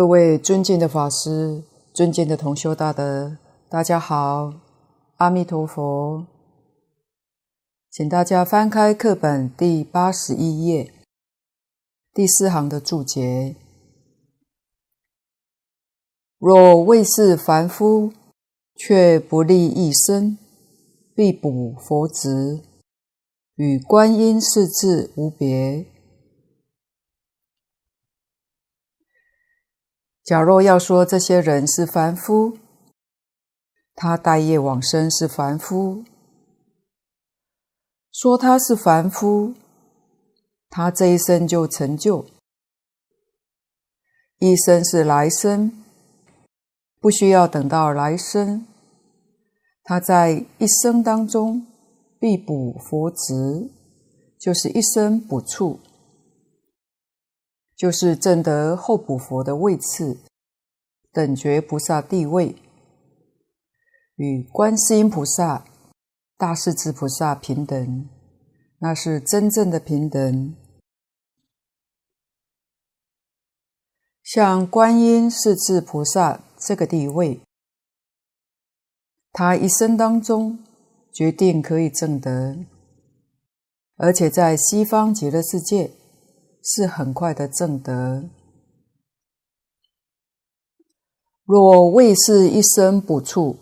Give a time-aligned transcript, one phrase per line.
[0.00, 1.62] 各位尊敬的法师，
[1.92, 3.36] 尊敬的同修大德，
[3.68, 4.54] 大家好，
[5.16, 6.26] 阿弥陀佛。
[7.90, 10.90] 请大家翻开课本第八十一页，
[12.14, 13.56] 第四行的注解：
[16.38, 18.14] 若为是凡夫，
[18.74, 20.38] 却不立一生，
[21.14, 22.62] 必补佛职，
[23.56, 25.84] 与观音势至无别。
[30.24, 32.58] 假若要说这些人是凡夫，
[33.94, 36.04] 他带业往生是凡夫，
[38.12, 39.54] 说他是凡夫，
[40.68, 42.26] 他这一生就成就，
[44.38, 45.72] 一生是来生，
[47.00, 48.66] 不需要等到来生，
[49.82, 51.66] 他在一生当中
[52.20, 53.70] 必补佛职，
[54.38, 55.80] 就是一生补处。
[57.80, 60.18] 就是证得后补佛的位次，
[61.12, 62.54] 等觉菩萨地位，
[64.16, 65.64] 与观世音菩萨、
[66.36, 68.06] 大势至菩萨平等，
[68.80, 70.54] 那是真正的平等。
[74.22, 77.40] 像观音势至菩萨这个地位，
[79.32, 80.62] 他一生当中
[81.14, 82.58] 决定可以证得，
[83.96, 85.92] 而且在西方极乐世界。
[86.62, 88.28] 是很快的正德。
[91.44, 93.58] 若未是一生补处，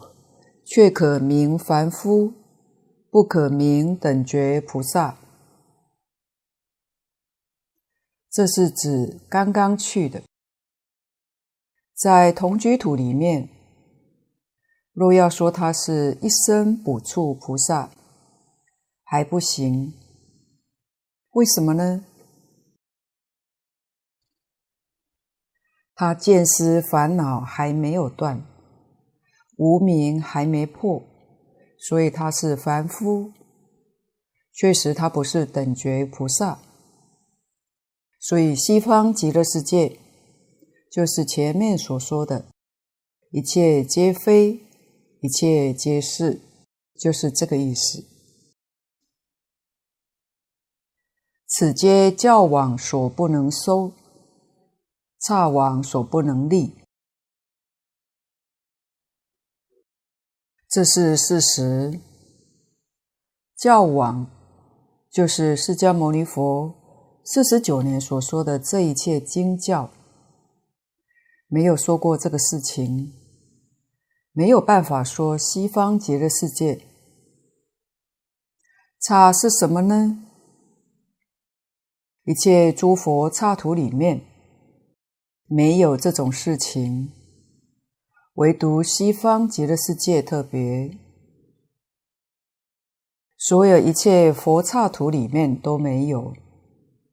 [0.66, 2.34] 却可名凡夫，
[3.10, 5.16] 不可名等觉菩萨。
[8.30, 10.22] 这是指刚刚去的，
[11.94, 13.48] 在同居土里面，
[14.92, 17.90] 若要说他是一生补处菩萨，
[19.02, 19.94] 还不行。
[21.30, 22.04] 为什么呢？
[26.00, 28.46] 他见思烦恼还没有断，
[29.56, 31.02] 无明还没破，
[31.76, 33.32] 所以他是凡夫。
[34.52, 36.60] 确实，他不是等觉菩萨。
[38.20, 39.98] 所以，西方极乐世界
[40.88, 42.46] 就是前面所说的
[43.32, 44.60] 一切皆非，
[45.20, 46.40] 一切皆是，
[46.94, 48.04] 就是这个意思。
[51.48, 53.94] 此皆教网所不能收。
[55.20, 56.78] 刹网所不能立，
[60.68, 62.00] 这是事实。
[63.56, 64.30] 教网
[65.10, 69.90] 就是释迦牟尼佛四十九年所说的这一切经教，
[71.48, 73.12] 没有说过这个事情，
[74.30, 76.80] 没有办法说西方极乐世界。
[79.00, 80.24] 刹是什么呢？
[82.24, 84.37] 一切诸佛刹土里面。
[85.50, 87.10] 没有这种事情，
[88.34, 90.98] 唯独西方极乐世界特别，
[93.38, 96.34] 所有一切佛刹土里面都没有，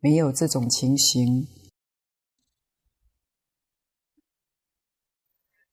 [0.01, 1.47] 没有这种情形。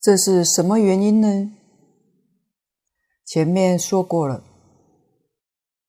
[0.01, 1.53] 这是什么原因呢？
[3.25, 4.45] 前面说过了，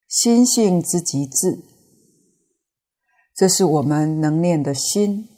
[0.08, 1.60] 心性之极致，
[3.36, 5.30] 这是我们能念的心。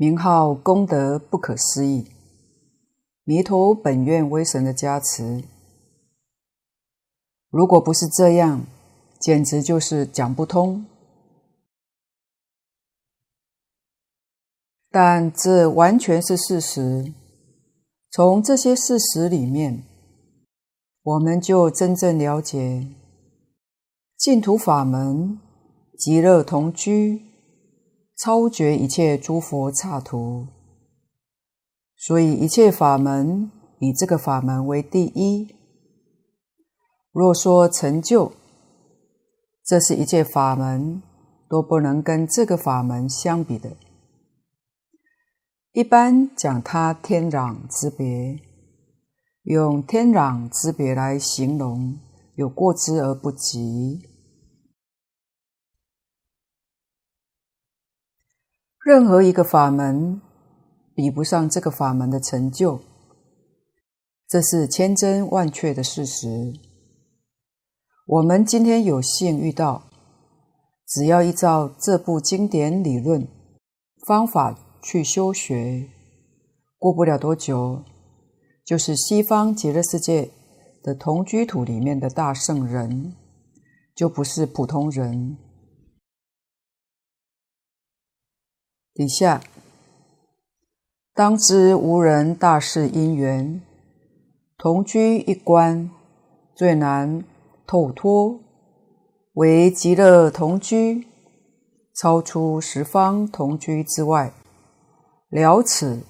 [0.00, 2.06] 名号功德不可思议，
[3.24, 5.42] 弥陀本愿威神的加持。
[7.50, 8.64] 如果不是这样，
[9.18, 10.86] 简直就是讲不通。
[14.88, 17.12] 但这完全是事实。
[18.12, 19.82] 从这些事实里面，
[21.02, 22.86] 我们就真正了解
[24.16, 25.40] 净土法门，
[25.98, 27.27] 极乐同居。
[28.18, 30.48] 超绝一切诸佛刹土，
[31.96, 33.48] 所以一切法门
[33.78, 35.54] 以这个法门为第一。
[37.12, 38.32] 若说成就，
[39.64, 41.00] 这是一切法门
[41.48, 43.76] 都不能跟这个法门相比的。
[45.72, 48.40] 一般讲它天壤之别，
[49.44, 51.96] 用天壤之别来形容，
[52.34, 54.07] 有过之而不及。
[58.88, 60.18] 任何一个法门
[60.94, 62.80] 比不上这个法门的成就，
[64.26, 66.54] 这是千真万确的事实。
[68.06, 69.82] 我们今天有幸遇到，
[70.86, 73.28] 只要依照这部经典理论
[74.06, 75.86] 方法去修学，
[76.78, 77.82] 过不了多久，
[78.64, 80.30] 就是西方极乐世界
[80.82, 83.12] 的同居土里面的大圣人，
[83.94, 85.36] 就不是普通人。
[88.98, 89.40] 底下。
[91.14, 93.62] 当知无人大事因缘，
[94.56, 95.88] 同居一关，
[96.56, 97.22] 最难
[97.64, 98.40] 透脱。
[99.34, 101.06] 唯极乐同居，
[101.94, 104.32] 超出十方同居之外，
[105.30, 106.02] 了此，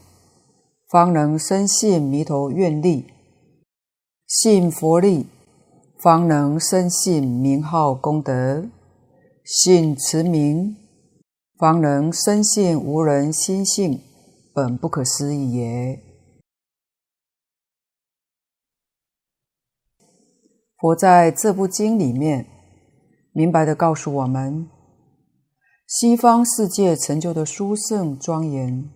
[0.89, 3.05] 方能深信弥陀愿力，
[4.27, 5.27] 信佛力，
[5.99, 8.65] 方能深信名号功德，
[9.45, 10.75] 信持名，
[11.59, 14.01] 方能生信无人心性，
[14.55, 16.01] 本不可思议也。
[20.77, 22.47] 佛在这部经里面，
[23.33, 24.71] 明白的告诉我们，
[25.85, 28.89] 西方世界成就的殊胜庄严，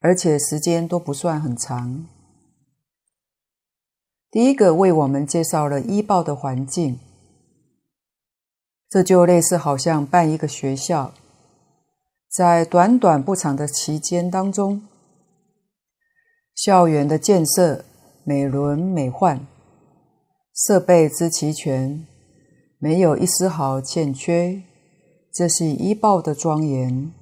[0.00, 2.06] 而且时间都不算很长。
[4.30, 6.98] 第一个为我们介绍了依报的环境，
[8.88, 11.12] 这就类似好像办一个学校，
[12.32, 14.88] 在短短不长的期间当中，
[16.54, 17.84] 校园的建设
[18.24, 19.46] 美轮美奂，
[20.54, 22.06] 设备之齐全。
[22.78, 24.62] 没有一丝毫欠缺，
[25.30, 27.12] 这是一报的庄严。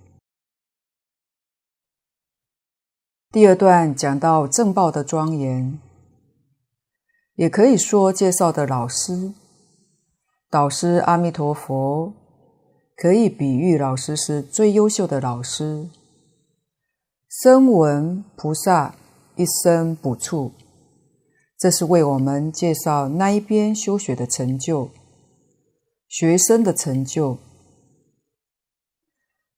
[3.30, 5.78] 第二段讲到正报的庄严，
[7.34, 9.34] 也可以说介绍的老师、
[10.48, 12.14] 导师阿弥陀佛，
[13.00, 15.88] 可以比喻老师是最优秀的老师。
[17.30, 18.94] 声闻菩萨
[19.36, 20.52] 一生补处，
[21.58, 24.90] 这是为我们介绍那一边修学的成就。
[26.08, 27.38] 学生的成就，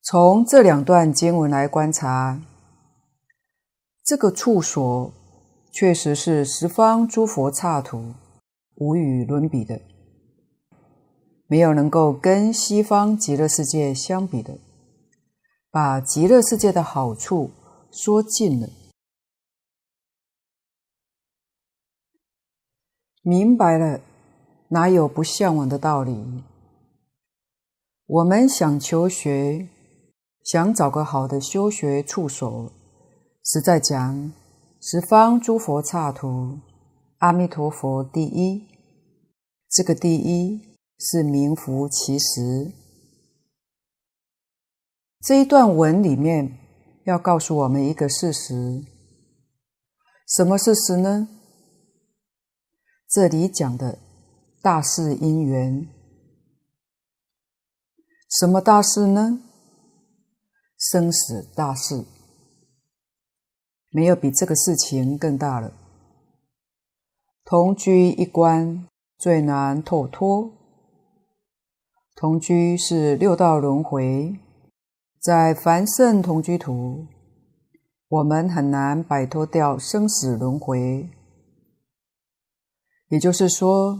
[0.02, 2.40] 从这两段经文来观察，
[4.04, 5.12] 这个处所
[5.72, 8.14] 确实是十方诸佛刹土
[8.76, 9.80] 无与伦比的，
[11.52, 14.56] 没有能够跟西方极乐世界相比的，
[15.71, 17.50] 把极乐世界的好处
[17.90, 18.71] 说尽了，
[23.21, 24.00] 明白了。
[24.68, 26.42] 哪有不向往的道理？
[28.06, 29.68] 我们想求学，
[30.42, 32.73] 想找个好的修学处所，
[33.44, 34.32] 实在讲，
[34.80, 36.61] 十方诸佛刹土，
[37.18, 38.66] 阿弥陀佛第一。
[39.68, 40.71] 这个第一
[41.04, 42.71] 是名副其实。
[45.21, 46.59] 这一段文里面
[47.04, 48.85] 要告诉我们一个事实，
[50.28, 51.28] 什么事实呢？
[53.09, 53.99] 这里讲的。
[54.64, 55.88] 大事因缘，
[58.30, 59.42] 什么大事呢？
[60.78, 62.04] 生死大事，
[63.90, 65.73] 没有比这个事情更大了。
[67.44, 68.87] 同居一关，
[69.18, 70.62] 最难透脱。
[72.22, 74.38] 同居是六道轮回，
[75.18, 77.04] 在凡圣同居土，
[78.06, 81.10] 我们很难摆脱掉生死轮回。
[83.08, 83.98] 也就是说，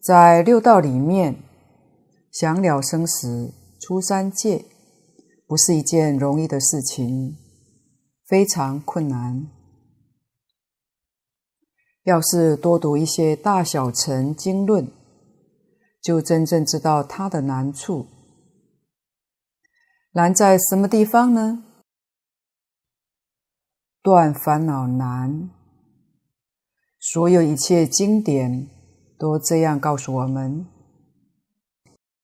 [0.00, 1.36] 在六道里面，
[2.30, 4.64] 想了生死、出三界，
[5.46, 7.36] 不是一件容易的事情，
[8.26, 9.46] 非常困难。
[12.04, 14.90] 要是多读一些大小乘经论，
[16.02, 18.06] 就真正知道它的难处。
[20.12, 21.64] 难在什么地方呢？
[24.02, 25.48] 断烦恼难。
[26.98, 28.68] 所有一切经典。
[29.18, 30.66] 都这样告诉我们：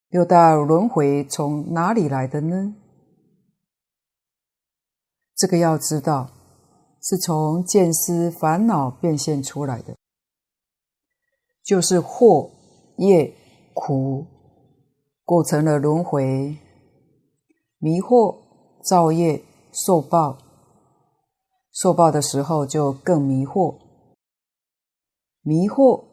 [0.09, 2.75] 六道轮回从哪里来的呢？
[5.37, 6.33] 这个要知道，
[7.01, 9.97] 是从见思烦恼变现出来的，
[11.63, 12.51] 就是惑、
[12.97, 13.33] 业、
[13.79, 14.27] 苦
[15.25, 16.57] 构成了轮回，
[17.79, 18.37] 迷惑、
[18.83, 19.43] 造业、
[19.73, 20.39] 受报，
[21.73, 23.77] 受报的时候就更迷惑，
[25.43, 26.09] 迷惑。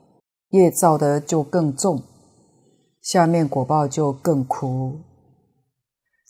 [0.49, 2.01] 业造的就更重，
[3.01, 5.01] 下面果报就更苦。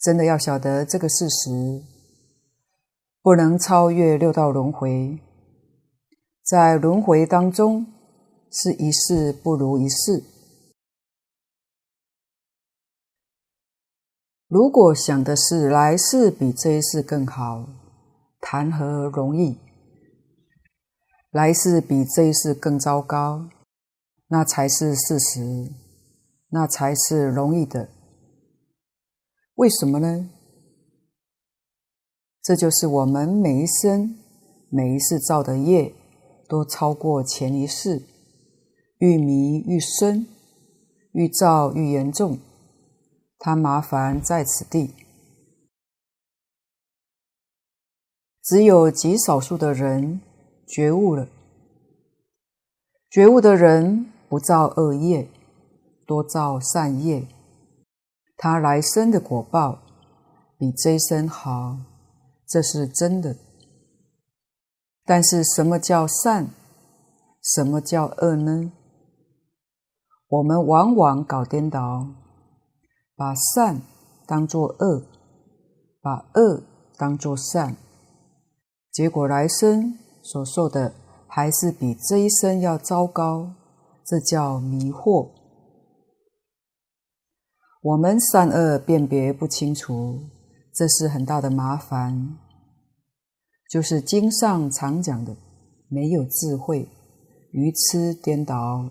[0.02, 1.84] 真的要晓得这个事实，
[3.22, 5.20] 不能超越六道轮回，
[6.44, 7.86] 在轮回当中
[8.50, 10.24] 是一世不如一世。
[14.48, 17.68] 如果想的是来世比这一世更好，
[18.40, 19.58] 谈何容易？
[21.32, 23.50] 来世比这一世更糟糕。
[24.28, 25.72] 那才是事实，
[26.50, 27.90] 那才是容易的。
[29.56, 30.30] 为什么呢？
[32.44, 34.16] 这就是我们每一生、
[34.70, 35.94] 每一世造的业，
[36.48, 38.04] 都超过前一世，
[39.00, 40.28] 愈迷愈深，
[41.14, 42.38] 愈造愈严重。
[43.46, 44.96] 他麻烦在此地，
[48.42, 50.20] 只有极少数的人
[50.68, 51.28] 觉悟了。
[53.08, 55.30] 觉悟的人不造恶业，
[56.08, 57.28] 多造善业，
[58.36, 59.78] 他来生的果报
[60.58, 61.78] 比这一生好，
[62.48, 63.38] 这是真的。
[65.04, 66.48] 但是什么叫善？
[67.44, 68.72] 什么叫恶呢？
[70.30, 72.08] 我们往往搞颠倒，
[73.16, 73.82] 把善
[74.28, 75.06] 当作恶，
[76.02, 76.64] 把恶
[76.98, 77.78] 当作善，
[78.92, 80.94] 结果来生所受的
[81.28, 83.54] 还是比这一生要糟糕，
[84.06, 85.30] 这叫迷惑。
[87.82, 90.20] 我们善恶辨别不清楚，
[90.74, 92.38] 这是很大的麻烦，
[93.70, 95.38] 就是经上常讲的，
[95.88, 96.90] 没有智慧。
[97.52, 98.90] 愚痴颠倒。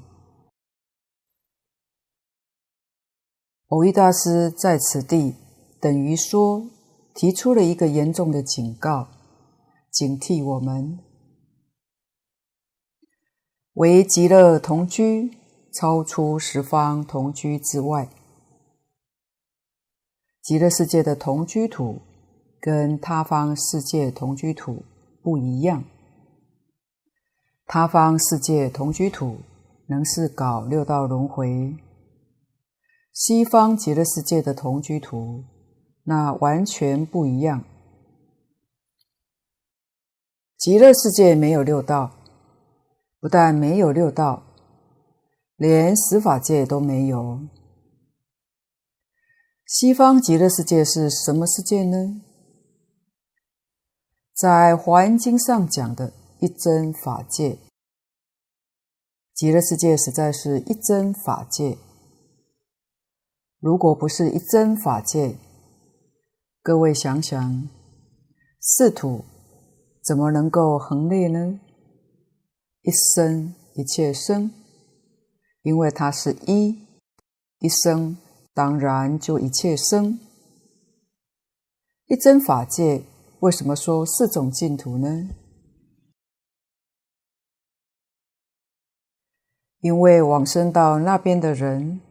[3.74, 5.34] 蕅益大师在此地
[5.80, 6.64] 等于说，
[7.12, 9.08] 提出了一个严重的警告，
[9.90, 11.00] 警惕我们：
[13.72, 15.36] 唯极乐同居，
[15.72, 18.08] 超出十方同居之外。
[20.40, 21.98] 极乐世界的同居土
[22.60, 24.84] 跟他方世界同居土
[25.20, 25.82] 不一样。
[27.66, 29.38] 他方世界同居土
[29.88, 31.74] 能是搞六道轮回，
[33.14, 35.44] 西方极乐世界的同居图
[36.02, 37.64] 那完全不一样。
[40.58, 42.10] 极乐世界没有六道，
[43.20, 44.42] 不但没有六道，
[45.56, 47.40] 连十法界都没有。
[49.66, 52.20] 西方极乐世界是什么世界呢？
[54.34, 56.12] 在华严经上讲的。
[56.40, 57.56] 一真法界，
[59.32, 61.78] 极乐世界实在是一真法界。
[63.64, 65.38] 如果不是一真法界，
[66.62, 67.66] 各位想想，
[68.60, 69.24] 四土
[70.02, 71.58] 怎么能够横列呢？
[72.82, 74.52] 一生一切生，
[75.62, 76.78] 因为它是一，
[77.60, 78.18] 一生
[78.52, 80.18] 当然就一切生。
[82.04, 83.02] 一真法界
[83.40, 85.30] 为什么说四种净土呢？
[89.80, 92.02] 因为往生到那边的人，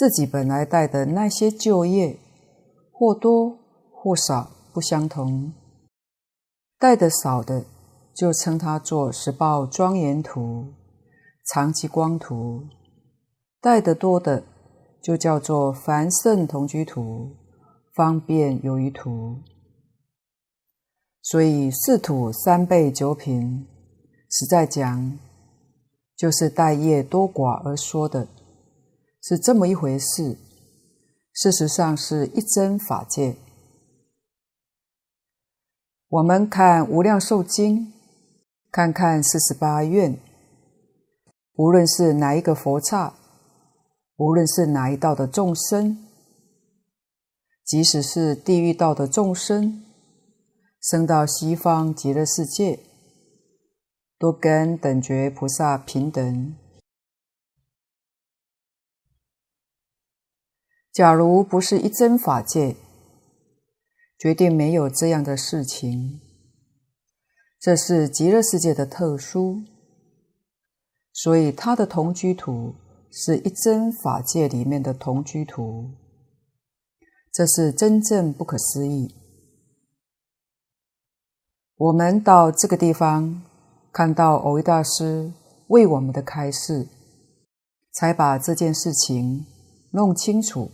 [0.00, 2.18] 自己本来带的那些旧业，
[2.90, 3.58] 或多
[3.92, 5.52] 或少不相同。
[6.78, 7.66] 带的少的，
[8.14, 10.72] 就称它做十报庄严图、
[11.52, 12.62] 长期光图；
[13.60, 14.42] 带的多的，
[15.02, 17.36] 就叫做凡圣同居图、
[17.94, 19.36] 方便有余图。
[21.20, 23.66] 所以四土三备九品，
[24.30, 25.18] 实在讲。
[26.16, 28.28] 就是带业多寡而说的，
[29.20, 30.36] 是这么一回事。
[31.32, 33.36] 事实上是一真法界。
[36.08, 37.86] 我们看《无量寿经》，
[38.70, 40.18] 看看四十八愿，
[41.54, 43.14] 无论是哪一个佛刹，
[44.16, 45.98] 无论是哪一道的众生，
[47.64, 49.84] 即使是地狱道的众生，
[50.80, 52.80] 生到西方极乐世界。
[54.18, 56.54] 都跟等觉菩萨平等。
[60.92, 62.76] 假如不是一真法界，
[64.18, 66.20] 绝对没有这样的事情。
[67.60, 69.62] 这是极乐世界的特殊，
[71.12, 72.74] 所以它的同居土
[73.10, 75.90] 是一真法界里面的同居土，
[77.32, 79.14] 这是真正不可思议。
[81.76, 83.42] 我们到这个地方。
[83.92, 85.32] 看到蕅益大师
[85.66, 86.86] 为我们的开示，
[87.90, 89.44] 才把这件事情
[89.90, 90.70] 弄清楚、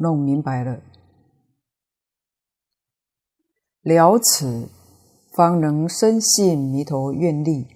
[0.00, 0.80] 弄明白了。
[3.82, 4.68] 了此，
[5.36, 7.68] 方能深信弥陀愿力。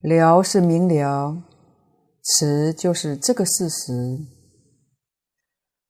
[0.00, 1.42] 了是明了，
[2.22, 4.18] 此就是这个事实。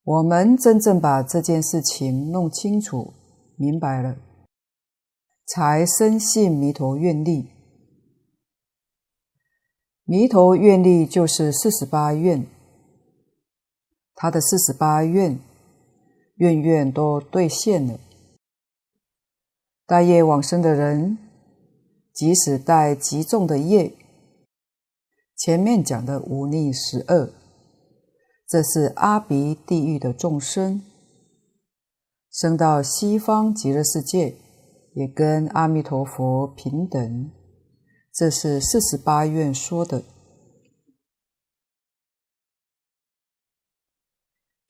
[0.05, 3.15] 我们真正把这件事情弄清楚、
[3.57, 4.17] 明白了。
[5.47, 7.51] 才深信弥陀愿力，
[10.05, 12.47] 弥陀愿力就是四十八愿，
[14.15, 15.39] 他的四十八愿，
[16.37, 17.99] 愿愿都兑现了。
[19.87, 21.19] 带业往生的人，
[22.13, 23.95] 即使带极重的业，
[25.37, 27.33] 前面讲的五逆十恶，
[28.49, 30.83] 这是阿鼻地狱的众生，
[32.31, 34.37] 生到西方极乐世界。
[34.95, 37.31] 也跟阿弥陀佛平等，
[38.13, 40.05] 这是四十八愿说的。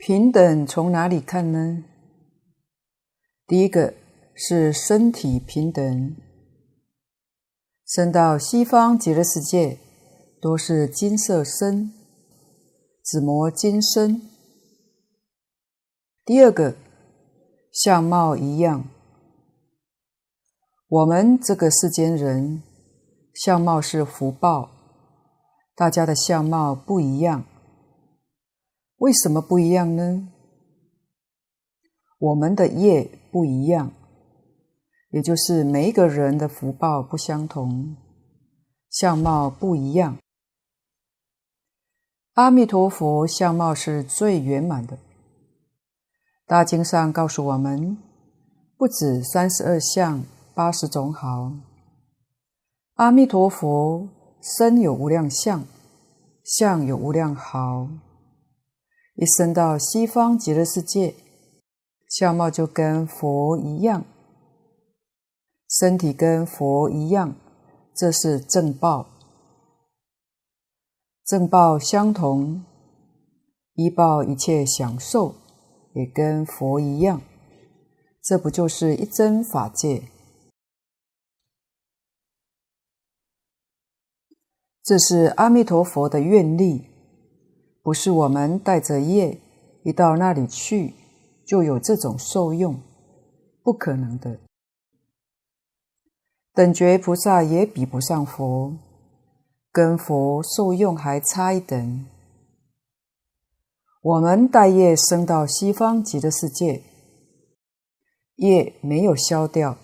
[0.05, 1.85] 平等从哪里看呢？
[3.47, 3.95] 第一个
[4.35, 6.17] 是身体平等，
[7.87, 9.79] 生到西方极乐世界
[10.41, 11.93] 都是金色身，
[13.05, 14.21] 紫磨金身。
[16.25, 16.75] 第二个，
[17.71, 18.85] 相貌一样。
[20.89, 22.61] 我们这个世间人，
[23.33, 24.69] 相貌是福报，
[25.77, 27.45] 大家的相貌不一样。
[29.03, 30.29] 为什么不一样呢？
[32.19, 33.91] 我们的业不一样，
[35.11, 37.97] 也就是每一个人的福报不相同，
[38.89, 40.19] 相貌不一样。
[42.35, 44.97] 阿弥陀佛相貌是最圆满的，
[46.47, 47.99] 大经上告诉我们，
[48.77, 50.23] 不止三十二相，
[50.55, 51.53] 八十种好。
[52.95, 54.09] 阿弥陀佛
[54.41, 55.65] 身有无量相，
[56.45, 57.89] 相有无量好。
[59.15, 61.15] 一生到西方极乐世界。
[62.09, 64.05] 相貌就跟佛一样，
[65.71, 67.35] 身体跟佛一样，
[67.97, 69.07] 这是正报。
[71.25, 72.67] 正报相同，
[73.77, 75.35] 依报一切享受
[75.95, 77.23] 也跟佛一样，
[78.23, 80.03] 这不就是一真法界？
[84.83, 86.85] 这是阿弥陀佛的愿力，
[87.83, 89.39] 不是我们带着业
[89.83, 90.95] 一到那里去。
[91.45, 92.81] 就有这种受用，
[93.63, 94.39] 不可能的。
[96.55, 98.75] 等觉菩萨也比不上佛，
[99.73, 102.07] 跟佛受用还差一等。
[104.03, 106.83] 我们带业生到西方极乐世界，
[108.37, 109.77] 业没有消掉，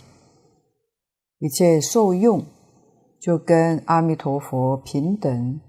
[1.41, 2.47] 一切受用
[3.21, 5.61] 就跟阿弥陀佛平等。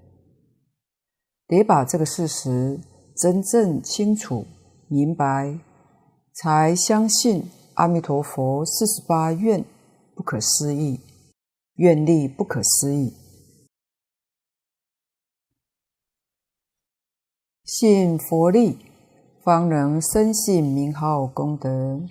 [1.50, 2.80] 得把这个事实
[3.18, 4.46] 真正清楚
[4.88, 5.60] 明白。
[6.42, 9.66] 才相信阿弥陀佛四十八愿
[10.16, 11.02] 不可思议，
[11.76, 13.14] 愿力不可思议。
[17.66, 18.78] 信佛力，
[19.44, 22.02] 方能深信名号功德。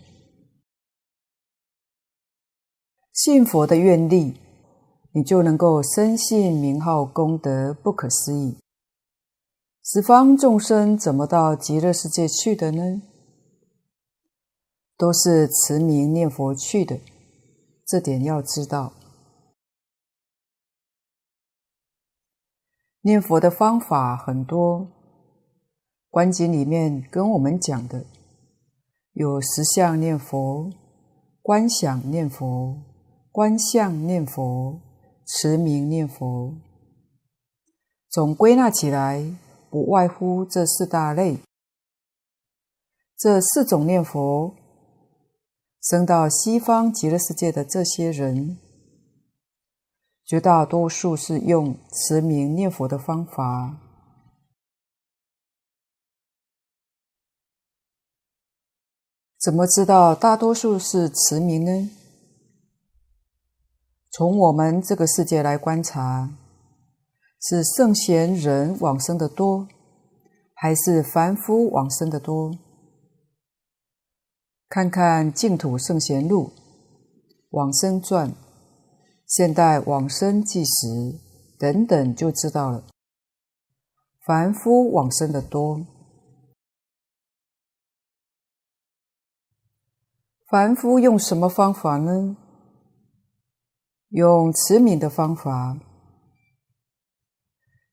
[3.14, 4.34] 信佛的愿力，
[5.12, 8.58] 你就能够深信名号功德不可思议。
[9.90, 13.00] 十方众生怎么到极乐世界去的呢？
[14.98, 17.00] 都是持名念佛去的，
[17.86, 18.92] 这点要知道。
[23.00, 24.88] 念佛的方法很多，
[26.10, 28.04] 观经里面跟我们讲的
[29.14, 30.70] 有十相念佛、
[31.40, 32.76] 观想念佛、
[33.32, 34.82] 观相念佛、
[35.24, 36.52] 持名念佛，
[38.10, 39.24] 总归纳起来，
[39.70, 41.38] 不外乎这四大类。
[43.16, 44.54] 这四种念佛。
[45.80, 48.58] 生到西方极乐世界的这些人，
[50.24, 53.78] 绝大多数是用持名念佛的方法。
[59.40, 61.90] 怎么知道大多数是持名呢？
[64.10, 66.28] 从我们这个世界来观察，
[67.40, 69.68] 是圣贤人往生的多，
[70.54, 72.58] 还是凡夫往生的多？
[74.68, 76.46] 看看《净土圣贤录》
[77.50, 78.28] 《往生传》
[79.26, 80.86] 《现代往生纪实》
[81.58, 82.84] 等等，就知道了。
[84.26, 85.86] 凡夫往生的多，
[90.50, 92.36] 凡夫用什么方法呢？
[94.08, 95.78] 用持名的方法。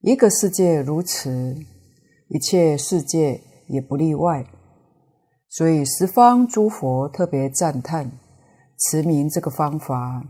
[0.06, 1.58] 一个世界如此，
[2.28, 4.46] 一切世界也不例外。
[5.50, 8.12] 所以十方诸佛特别赞叹
[8.78, 10.24] 持名这个方法。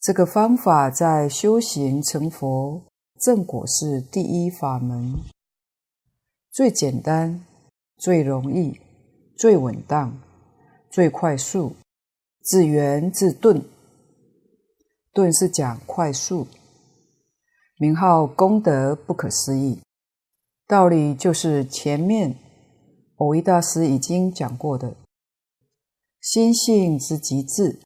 [0.00, 2.82] 这个方法在修行成佛
[3.20, 5.20] 正果是第一法门，
[6.50, 7.44] 最简单、
[7.98, 8.80] 最容易、
[9.36, 10.18] 最稳当、
[10.90, 11.76] 最快速，
[12.40, 13.64] 自圆自顿。
[15.12, 16.48] 顿是讲快速，
[17.78, 19.80] 名号功德不可思议，
[20.66, 22.36] 道理就是前面。
[23.16, 24.96] 蕅益大师已经讲过的，
[26.20, 27.80] 心性之极致，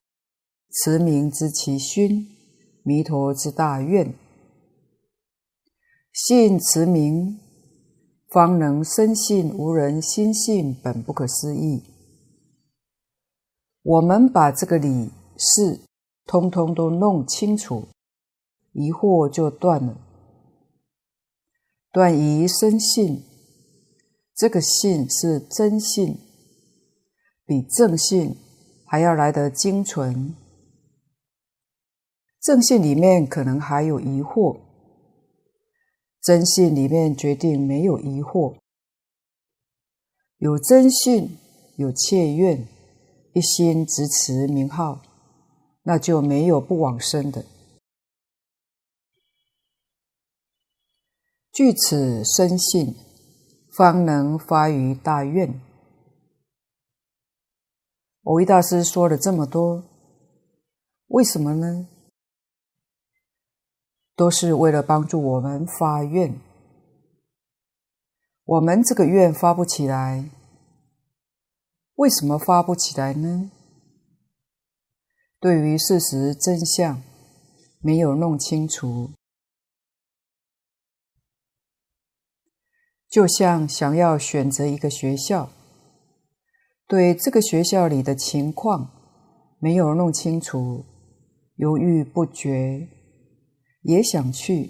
[0.70, 2.26] 慈名之其勋，
[2.82, 4.14] 弥陀之大愿，
[6.10, 7.38] 信持名，
[8.30, 11.82] 方能深信无人心性本不可思议。
[13.82, 15.80] 我们把这个理事
[16.24, 17.86] 通通都弄清楚，
[18.78, 19.96] 疑惑就断了，
[21.90, 23.24] 断疑生信。
[24.34, 26.18] 这个信是真信，
[27.46, 28.36] 比正信
[28.84, 30.34] 还要来得精纯。
[32.38, 34.60] 正信里面可能还有疑惑，
[36.22, 38.56] 真信里面决定没有疑惑。
[40.36, 41.38] 有真信，
[41.76, 42.68] 有切愿，
[43.32, 45.00] 一心执持名号，
[45.84, 47.42] 那就没有不往生的。
[51.56, 52.94] 据此深信，
[53.74, 55.58] 方能发于大愿。
[58.20, 59.82] 我为大师说了这么多，
[61.06, 61.88] 为什么呢？
[64.14, 66.38] 都是为了帮助我们发愿。
[68.44, 70.28] 我们这个愿发不起来，
[71.94, 73.50] 为什么发不起来呢？
[75.40, 77.02] 对于事实真相
[77.80, 79.12] 没有弄清楚，
[83.16, 85.48] 就像想要选择一个学校，
[86.86, 88.90] 对这个学校里的情况
[89.58, 90.84] 没有弄清楚，
[91.54, 92.86] 犹豫不决，
[93.80, 94.68] 也想去，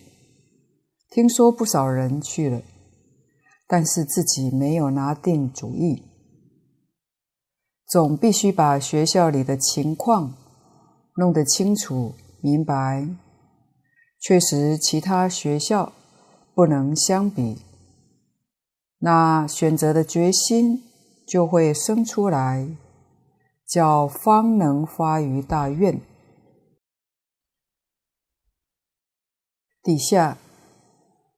[1.11, 2.63] 听说不少人去了。
[3.67, 6.05] 但是自己没有拿定主意，
[7.89, 10.35] 总必须把学校里的情况
[11.17, 13.09] 弄得清楚明白。
[14.21, 15.93] 确实，其他学校
[16.55, 17.66] 不能相比，
[18.99, 20.83] 那选择的决心
[21.27, 22.69] 就会生出来，
[23.67, 26.01] 叫方能发于大愿。
[29.83, 30.39] 底下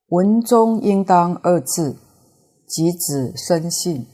[0.08, 1.98] 文中应当二字。
[2.70, 4.06] 即指深信，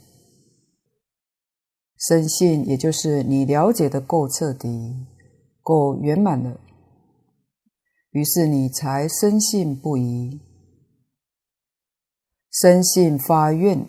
[1.99, 5.09] 深信也就是你了解的够彻底、
[5.61, 6.61] 够圆满了，
[8.13, 10.41] 于是你才深信不疑。
[12.55, 13.85] 深信发愿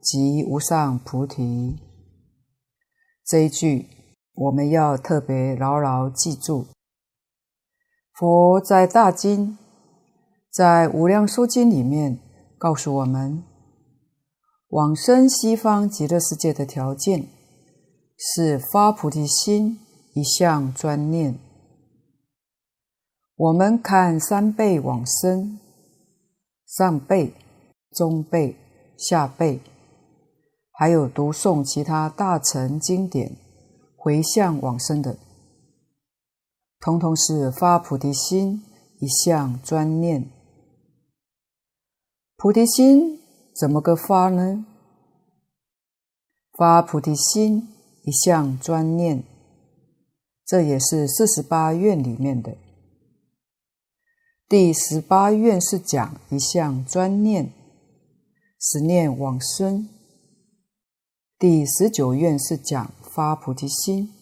[0.00, 1.76] 即无上菩提，
[3.24, 3.88] 这一句
[4.32, 6.66] 我们要特别牢牢记住。
[8.12, 9.58] 佛在大经、
[10.52, 12.20] 在无量寿经里面
[12.56, 13.42] 告诉我们。
[14.68, 17.26] 往生西方极乐世界的条件
[18.16, 19.80] 是发菩提心，
[20.14, 21.40] 一向专念。
[23.34, 25.58] 我们看三辈往生，
[26.66, 27.34] 上辈、
[27.96, 28.54] 中辈、
[28.96, 29.58] 下辈，
[30.70, 33.34] 还有读诵其他大乘经典
[33.96, 35.16] 回向往生的，
[36.78, 38.62] 通通是发菩提心，
[39.00, 40.30] 一向专念。
[42.36, 43.16] 菩提心。
[43.58, 44.66] 怎么个发呢？
[46.58, 47.68] 发菩提心，
[48.02, 49.24] 一向专念，
[50.44, 52.54] 这也是四十八愿里面的。
[54.46, 57.50] 第十八愿是讲一向专念，
[58.68, 59.86] 十念往生；
[61.38, 64.12] 第十九愿是讲发菩提心。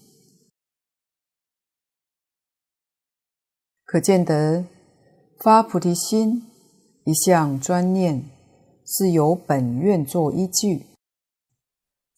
[3.84, 4.66] 可见得
[5.40, 6.42] 发菩提心，
[7.06, 8.30] 一向专念。
[8.86, 10.84] 是由本愿做依据，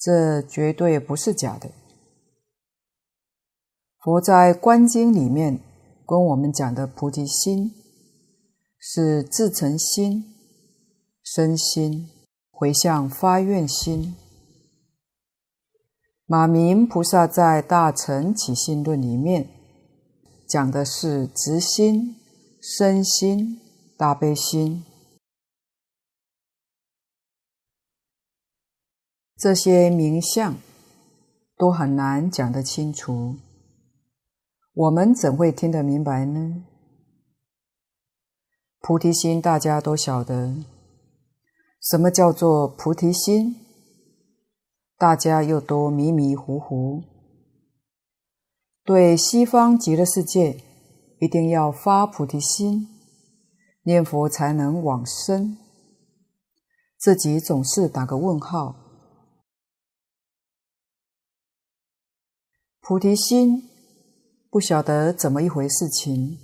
[0.01, 1.71] 这绝对不是假的。
[4.03, 5.61] 佛在观经里面
[6.05, 7.73] 跟我们讲的菩提心，
[8.81, 10.25] 是至诚心、
[11.23, 12.11] 身心
[12.59, 14.17] 回向发愿心。
[16.25, 19.47] 马明菩萨在《大乘起信论》里面
[20.49, 22.17] 讲的是直心、
[22.63, 23.61] 身心、
[23.99, 24.83] 大悲心。
[29.37, 30.57] 这些名相
[31.59, 33.37] 都很难讲得清楚，
[34.73, 36.65] 我们怎会听得明白呢？
[38.81, 40.55] 菩提心大家都晓得，
[41.89, 43.55] 什么叫做菩提心？
[44.99, 47.05] 大家又都迷迷糊糊。
[48.83, 50.65] 对西方极乐世界，
[51.21, 52.89] 一定要发菩提心，
[53.83, 55.57] 念佛才能往生，
[56.99, 58.75] 自己总是打个问号。
[62.81, 63.63] 菩提心
[64.51, 66.37] 不晓得怎么一回事情，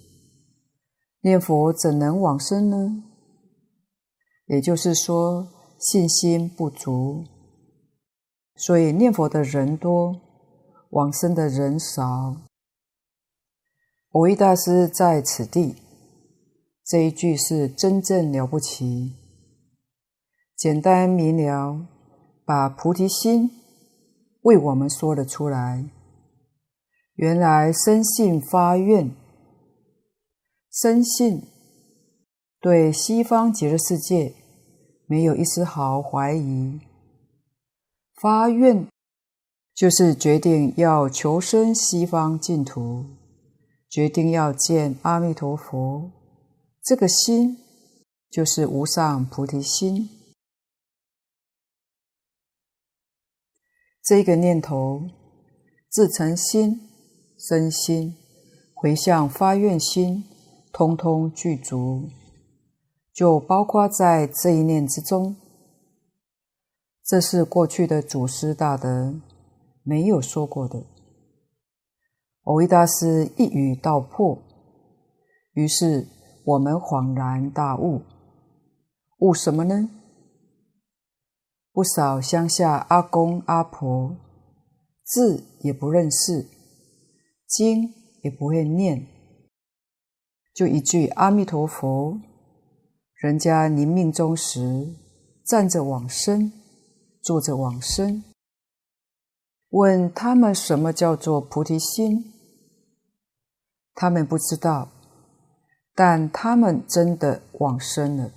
[1.23, 3.09] 念佛怎能往生呢？
[4.53, 7.25] 也就是说，信心不足，
[8.55, 10.21] 所以念佛的人多，
[10.91, 12.37] 往生的人少。
[14.11, 15.77] 蕅益大师在此地
[16.85, 19.15] 这一句是真正了不起，
[20.55, 21.87] 简单明了，
[22.45, 23.51] 把菩提心
[24.43, 25.83] 为我们说了出来。
[27.15, 29.11] 原来深信发愿，
[30.71, 31.43] 深信
[32.61, 34.35] 对西方极乐世界
[35.13, 36.81] 没有一丝毫怀疑，
[38.15, 38.89] 发愿
[39.75, 43.05] 就是决定要求生西方净土，
[43.91, 46.11] 决定要见阿弥陀佛，
[46.83, 47.59] 这个心
[48.31, 50.09] 就是无上菩提心。
[54.03, 55.03] 这个念头，
[55.91, 56.89] 自诚心、
[57.39, 58.17] 身心、
[58.75, 60.25] 回向发愿心，
[60.73, 62.09] 通通具足，
[63.13, 65.37] 就包括在这一念之中。
[67.05, 69.21] 这是过去的祖师大德
[69.83, 70.87] 没有说过的。
[72.45, 74.43] 蕅益大师一语道破，
[75.53, 76.07] 于是
[76.45, 78.03] 我们恍然大悟。
[79.19, 79.91] 悟什么呢？
[81.73, 84.17] 不少乡下阿公阿婆，
[85.05, 86.47] 字也不认识，
[87.47, 89.07] 经也不会念，
[90.53, 92.21] 就一句阿弥陀佛，
[93.23, 94.97] 人家临命终时
[95.45, 96.51] 站着往生，
[97.23, 98.25] 坐着往生。
[99.69, 102.33] 问他们什么叫做菩提心？
[103.95, 104.89] 他们不知道，
[105.95, 108.33] 但他们真的往生了。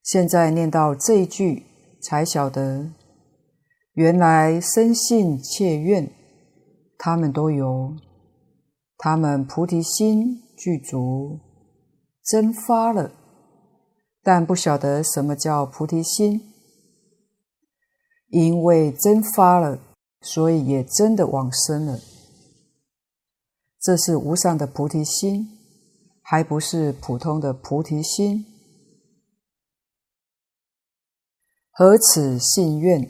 [0.00, 1.64] 现在念到这一句。
[1.98, 2.92] 才晓得，
[3.94, 6.08] 原来深信切愿，
[6.96, 7.96] 他们都有，
[8.96, 11.40] 他们菩提心具足，
[12.22, 13.10] 真发了，
[14.26, 16.52] 但不晓得什么叫菩提心，
[18.26, 19.78] 因为真发了，
[20.20, 22.00] 所以也真的往生了。
[23.80, 25.46] 这是无上的菩提心，
[26.22, 28.44] 还不是普通的菩提心。
[31.70, 33.08] 何此信愿？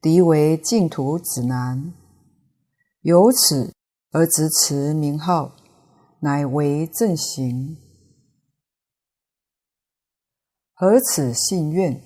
[0.00, 1.92] 敌为净土指南，
[3.02, 3.74] 由此
[4.12, 5.54] 而执持名号，
[6.20, 7.76] 乃为正行。
[10.78, 12.02] 何此信愿？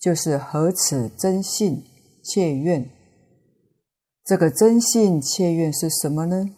[0.00, 1.84] 就是何此真信
[2.22, 2.88] 切愿。
[4.24, 6.56] 这个真信切愿是什么呢？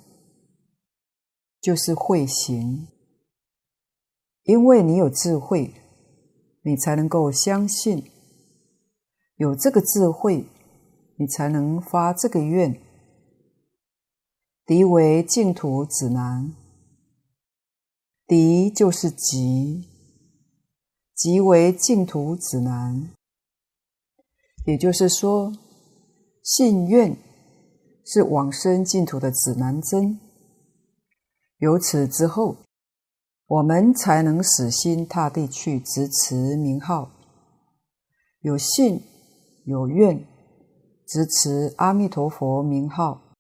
[1.60, 2.86] 就是慧行。
[4.44, 5.74] 因为你有智慧。
[6.62, 8.10] 你才能够相信，
[9.36, 10.46] 有这个智慧，
[11.16, 12.80] 你才能发这个愿。
[14.64, 16.56] 敌为净土指南，
[18.26, 19.88] 敌就是即，
[21.16, 23.11] 即为净土指南。
[24.66, 25.52] 也就是说，
[26.42, 27.16] 信愿
[28.05, 30.20] 是往生净土的指南针。
[31.59, 32.59] 由此之后。
[33.48, 37.12] 我们才能死心塌地去执持名号，
[38.40, 39.00] 有信
[39.64, 40.26] 有愿，
[41.07, 43.37] 执持阿弥陀佛名号，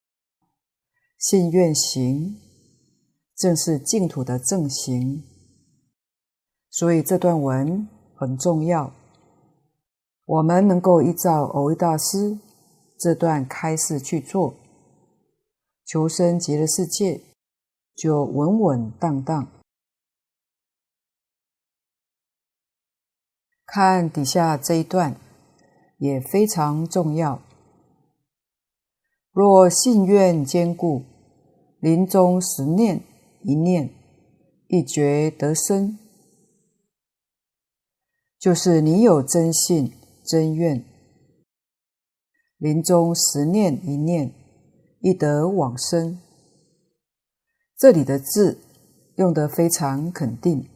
[1.18, 2.36] 信愿行，
[3.36, 5.24] 正是净土的正行。
[6.76, 8.92] 所以这段文很重要，
[10.26, 12.38] 我们能够依照蕅益大师
[12.98, 14.52] 这段开示去做，
[15.86, 17.22] 求生极乐世界
[17.94, 19.48] 就稳稳当当。
[23.64, 25.16] 看底下这一段
[25.96, 27.40] 也非常重要。
[29.32, 31.02] 若信愿坚固，
[31.80, 33.02] 临终十念
[33.42, 33.88] 一念，
[34.68, 35.98] 一决得生。
[38.38, 39.92] 就是你有真信
[40.24, 40.84] 真愿，
[42.58, 44.32] 临终十念一念，
[45.00, 46.18] 一得往生。
[47.78, 48.58] 这里的字
[49.16, 50.68] 用得非常肯定，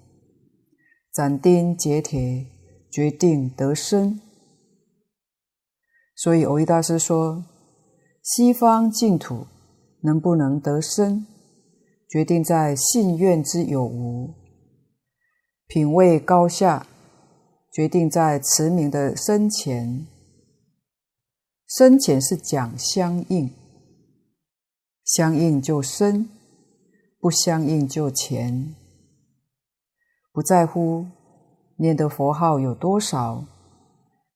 [1.13, 2.47] 斩钉截铁。
[2.93, 4.21] 决定得生，
[6.17, 7.45] 所以蕅益大师说：
[8.21, 9.47] 西方净土
[10.03, 11.25] 能不能得生，
[12.09, 14.35] 决定在信愿之有无；
[15.69, 16.85] 品位高下，
[17.73, 20.07] 决定在慈明的生前，
[21.69, 23.51] 生前是讲相应，
[25.05, 26.29] 相应就深，
[27.21, 28.75] 不相应就浅，
[30.33, 31.07] 不在乎。
[31.77, 33.47] 念的佛号有多少？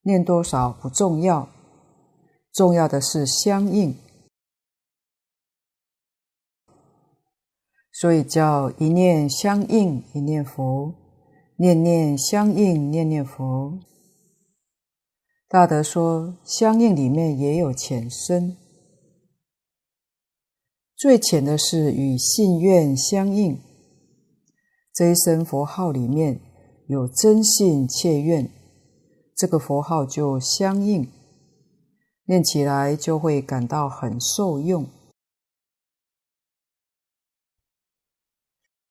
[0.00, 1.46] 念多少不重要，
[2.52, 3.94] 重要的是相应。
[7.92, 10.94] 所以叫一念相应一念佛，
[11.56, 13.78] 念念相应念念佛。
[15.48, 18.56] 大德说，相应里面也有浅深，
[20.96, 23.60] 最浅的是与信愿相应，
[24.92, 26.40] 这一声佛号里面。
[26.86, 28.50] 有真信切愿，
[29.34, 31.10] 这个佛号就相应，
[32.26, 34.86] 念起来就会感到很受用。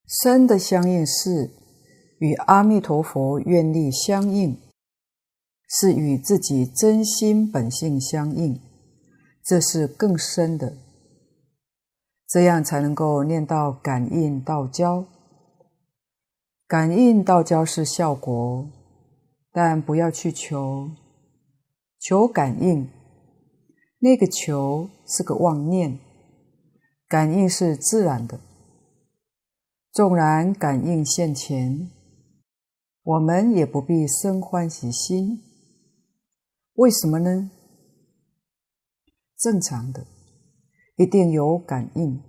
[0.07, 1.51] 深的相应是
[2.23, 4.57] 与阿弥陀佛愿力相应，
[5.67, 8.61] 是与自己真心本性相应，
[9.43, 10.77] 这是更深的，
[12.25, 15.05] 这样才能够念到感应道交。
[16.65, 18.69] 感应道交是效果，
[19.51, 20.91] 但不要去求，
[21.99, 22.87] 求感应，
[23.99, 25.99] 那个求是个妄念，
[27.09, 28.39] 感应是自然的。
[29.91, 31.91] 纵然感应现前，
[33.03, 35.41] 我们也不必生欢喜心。
[36.75, 37.51] 为什么呢？
[39.37, 40.07] 正常的，
[40.95, 42.23] 一定有感应，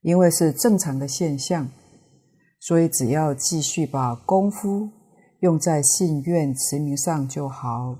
[0.00, 1.70] 因为是正常的现象。
[2.58, 4.90] 所以，只要继续把功夫
[5.40, 7.98] 用在信愿持名上就好。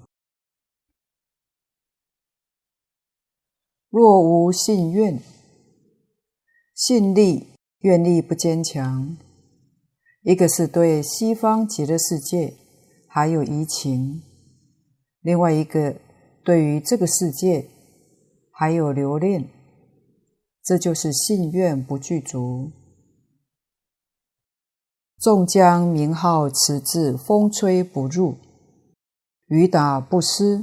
[3.89, 5.21] 若无信愿，
[6.75, 9.17] 信力、愿力不坚强，
[10.23, 12.55] 一个是对西方极乐世界
[13.09, 14.23] 还有移情，
[15.23, 15.97] 另外一个
[16.45, 17.67] 对于这个世界
[18.53, 19.49] 还有留恋，
[20.63, 22.71] 这就是信愿不具足。
[25.19, 28.37] 纵将名号持至风吹不入，
[29.49, 30.63] 雨打不湿，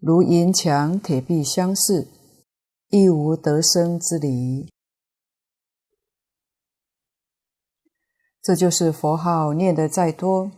[0.00, 2.08] 如银墙铁壁相似，
[2.88, 4.70] 亦无得生之理。
[8.44, 10.52] 这就是佛号念得再多，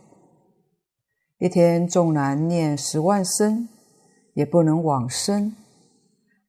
[1.37, 3.69] 一天纵然念十万声，
[4.33, 5.55] 也不能往生。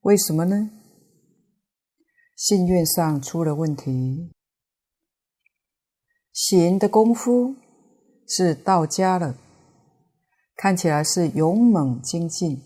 [0.00, 0.68] 为什么呢？
[2.34, 4.32] 信愿上出了问题。
[6.32, 7.54] 行的功夫
[8.26, 9.38] 是到家了，
[10.56, 12.60] 看起来是勇猛精进，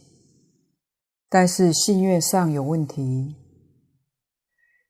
[1.28, 3.36] 但是信愿上有问题。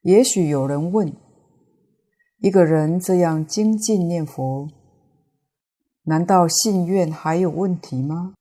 [0.02, 1.12] 也许有人问：
[2.42, 4.68] 一个人这样精进念佛，
[6.02, 8.34] 难道信愿还有问题吗？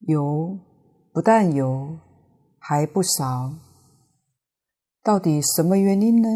[0.00, 0.58] 有，
[1.14, 1.98] 不但有，
[2.58, 3.54] 还不少。
[5.02, 6.28] 到底什么原因呢？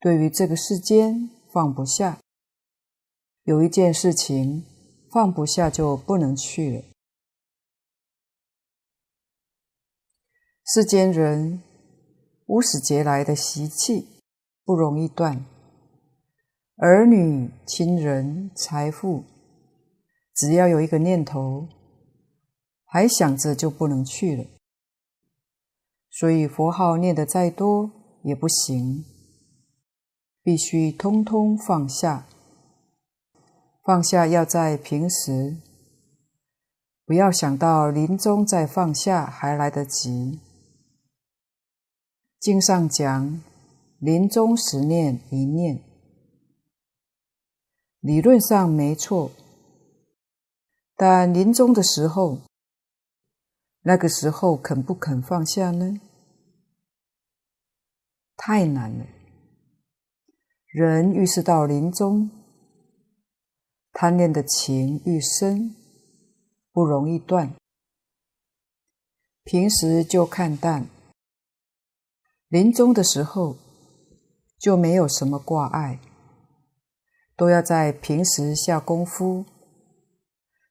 [0.00, 2.18] 对于这个世间放不下，
[3.44, 4.64] 有一件事情
[5.12, 6.82] 放不下就不能去了。
[10.66, 11.62] 世间人
[12.46, 14.22] 无始劫来的习气
[14.64, 15.44] 不容易断，
[16.76, 19.24] 儿女、亲人、财富，
[20.34, 21.68] 只要有一个念头，
[22.84, 24.44] 还想着就不能去了。
[26.10, 27.90] 所以佛号念得再多
[28.22, 29.04] 也不行。
[30.42, 32.26] 必须通通放下，
[33.82, 35.56] 放下要在平时，
[37.06, 40.40] 不要想到临终再放下还来得及。
[42.44, 43.42] 经上讲，
[43.98, 45.82] 临终时念一念，
[48.00, 49.30] 理论上没错，
[50.94, 52.40] 但临终的时候，
[53.84, 55.98] 那个时候肯不肯放下呢？
[58.36, 59.06] 太难了。
[60.66, 62.28] 人愈是到临终，
[63.90, 65.74] 贪恋的情愈深，
[66.72, 67.54] 不容易断。
[69.44, 70.86] 平时就看淡，
[72.54, 73.56] 临终的时候
[74.60, 75.98] 就没有什么挂碍，
[77.36, 79.44] 都要在平时下功夫，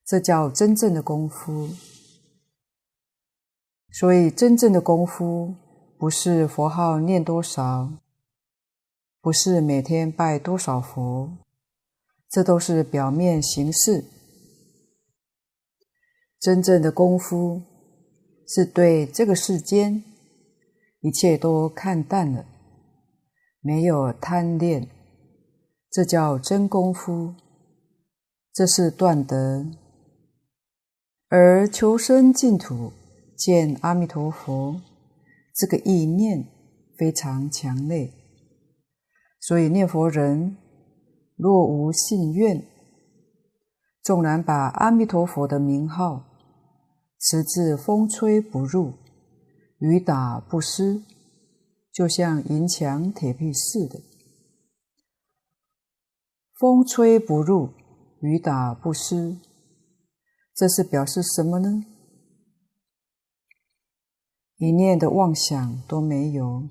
[0.05, 1.71] 这叫真正的功夫。
[3.91, 5.55] 所以，真正的功夫
[5.99, 7.91] 不是佛号念多少。
[9.19, 11.38] 不是每天拜多少佛，
[12.29, 14.05] 这都是表面形式。
[16.39, 17.61] 真正的功夫
[18.47, 20.01] 是对这个世间
[21.03, 22.45] 一切都看淡了，
[23.59, 24.87] 没有贪恋，
[25.91, 27.35] 这叫真功夫，
[28.53, 29.65] 这是断德。
[31.27, 32.93] 而求生净土
[33.35, 34.79] 见阿弥陀佛，
[35.53, 36.47] 这个意念
[36.97, 38.09] 非常强烈。
[39.41, 40.55] 所以念佛人
[41.35, 42.65] 若无信愿，
[44.01, 46.23] 纵然把阿弥陀佛的名号
[47.19, 48.93] 持至风吹不入、
[49.84, 51.03] 雨打不湿，
[51.91, 53.99] 就像银墙铁壁似的。
[56.57, 57.73] 风吹不入、
[58.21, 59.36] 雨打不湿，
[60.55, 61.84] 这是表示什么呢？
[64.55, 66.69] 一念的妄想都没有，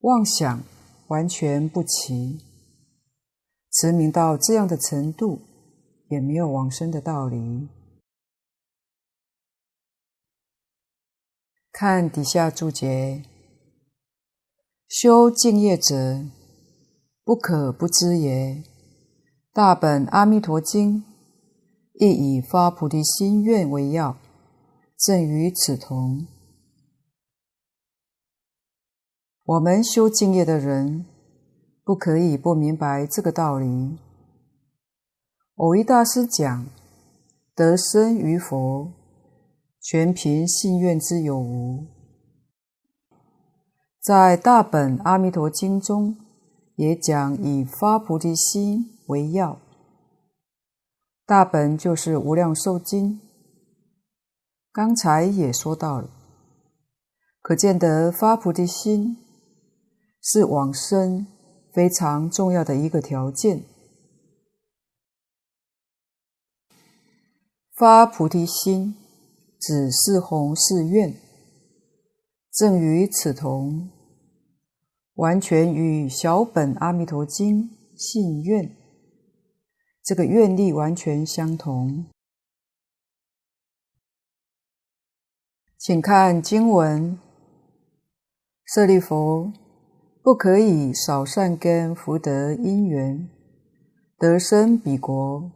[0.00, 0.62] 妄想。
[1.08, 2.38] 完全不齐，
[3.72, 5.40] 持名到这样的程度，
[6.10, 7.66] 也没有往生的道理。
[11.80, 13.22] 看底下注解：
[14.88, 16.24] 修净业者，
[17.22, 18.64] 不可不知也。
[19.52, 21.04] 大本阿弥陀经
[21.92, 24.16] 亦以发菩提心愿为要，
[24.96, 26.26] 正与此同。
[29.44, 31.06] 我们修净业的人，
[31.84, 33.96] 不可以不明白这个道理。
[35.54, 36.66] 偶一大师讲：
[37.54, 38.92] 得生于佛，
[39.90, 41.86] 全凭信愿之有无。
[43.98, 46.14] 在大本阿弥陀经中，
[46.74, 49.58] 也讲以发菩提心为要。
[51.24, 53.18] 大本就是无量寿经。
[54.70, 56.10] 刚才也说到了，
[57.40, 59.16] 可见得发菩提心。
[60.20, 61.26] 是往生
[61.72, 63.64] 非常重要的一个条件。
[67.74, 68.94] 发菩提心，
[69.60, 71.14] 指是弘誓愿，
[72.52, 73.90] 正与此同，
[75.14, 78.76] 完全与小本阿弥陀经信愿
[80.04, 82.06] 这个愿力完全相同。
[85.76, 87.18] 请看经文，
[88.64, 89.52] 舍利弗。
[90.20, 93.30] 不可以少善根福德因缘，
[94.18, 95.50] 得生彼国。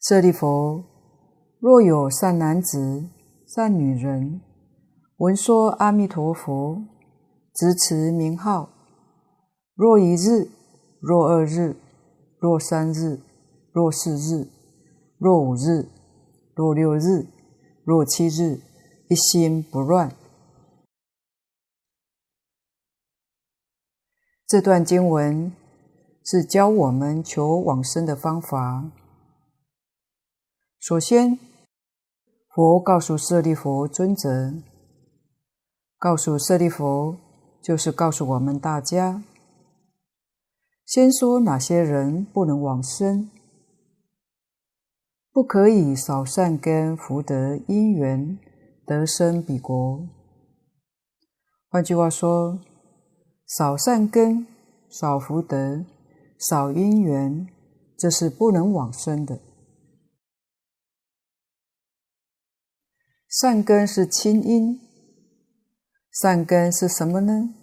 [0.00, 0.82] 舍利弗，
[1.62, 3.08] 若有善男子、
[3.46, 4.40] 善女人，
[5.18, 6.82] 闻说阿弥陀佛，
[7.54, 8.68] 执持名号，
[9.76, 10.50] 若一日，
[10.98, 11.76] 若二日，
[12.40, 13.20] 若三日，
[13.70, 14.48] 若四日，
[15.18, 15.86] 若五日，
[16.56, 17.28] 若六日，
[17.84, 18.60] 若七日，
[19.08, 20.12] 一心不乱。
[24.48, 25.52] 这段经文
[26.24, 28.90] 是教我们求往生的方法。
[30.80, 31.38] 首先，
[32.54, 34.52] 佛告诉舍利弗尊者，
[35.98, 37.16] 告诉舍利弗，
[37.62, 39.22] 就是告诉我们大家，
[40.84, 43.30] 先说哪些人不能往生，
[45.32, 48.38] 不可以少善根福德因缘
[48.86, 50.06] 得生彼国。
[51.68, 52.58] 换句话说。
[53.44, 54.46] 少善根、
[54.88, 55.84] 少福德、
[56.38, 57.46] 少因缘，
[57.98, 59.38] 这是不能往生的。
[63.32, 64.78] 善根是清因，
[66.10, 67.54] 善根是什么呢？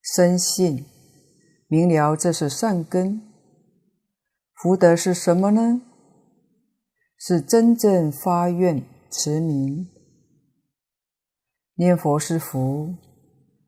[0.00, 0.86] 深信、
[1.68, 3.20] 明了，这是善根。
[4.54, 5.82] 福德是什么呢？
[7.18, 9.88] 是真正发愿持名，
[11.74, 12.94] 念佛是福。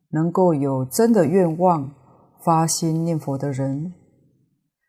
[0.08, 1.94] 能够有真的愿望、
[2.42, 3.92] 发心念佛的人，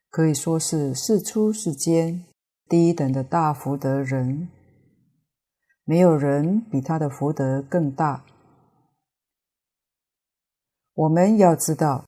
[0.10, 2.24] 可以说是世出世间
[2.70, 4.48] 第一等的大福德人。
[5.88, 8.26] 没有人比他的福德更大。
[10.94, 12.04] 我们要知道，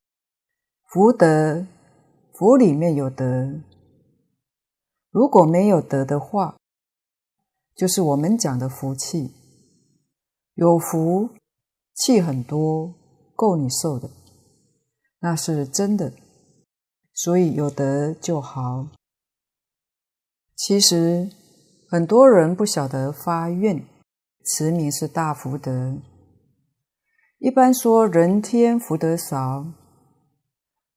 [0.89, 1.65] 福德，
[2.33, 3.61] 福里面有德。
[5.11, 6.57] 如果没有德的话，
[7.73, 9.33] 就是我们讲的福气。
[10.55, 11.29] 有福，
[11.95, 12.93] 气很多。
[13.33, 14.09] 够你受的，
[15.19, 16.11] 那是真的。
[17.13, 18.89] 所以有德就好。
[20.57, 21.31] 其实
[21.91, 23.83] 很多人不晓得发愿
[24.45, 25.97] 持名是大福德。
[27.39, 29.65] 一般说人天福德少，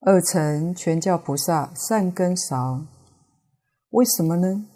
[0.01, 2.85] 二乘全教菩萨善根少，
[3.89, 4.67] 为什么呢？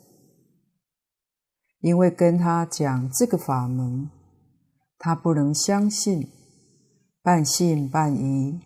[1.80, 4.08] 因为跟他讲这个法门，
[4.96, 6.32] 他不能相信。
[7.22, 8.60] 半信半疑，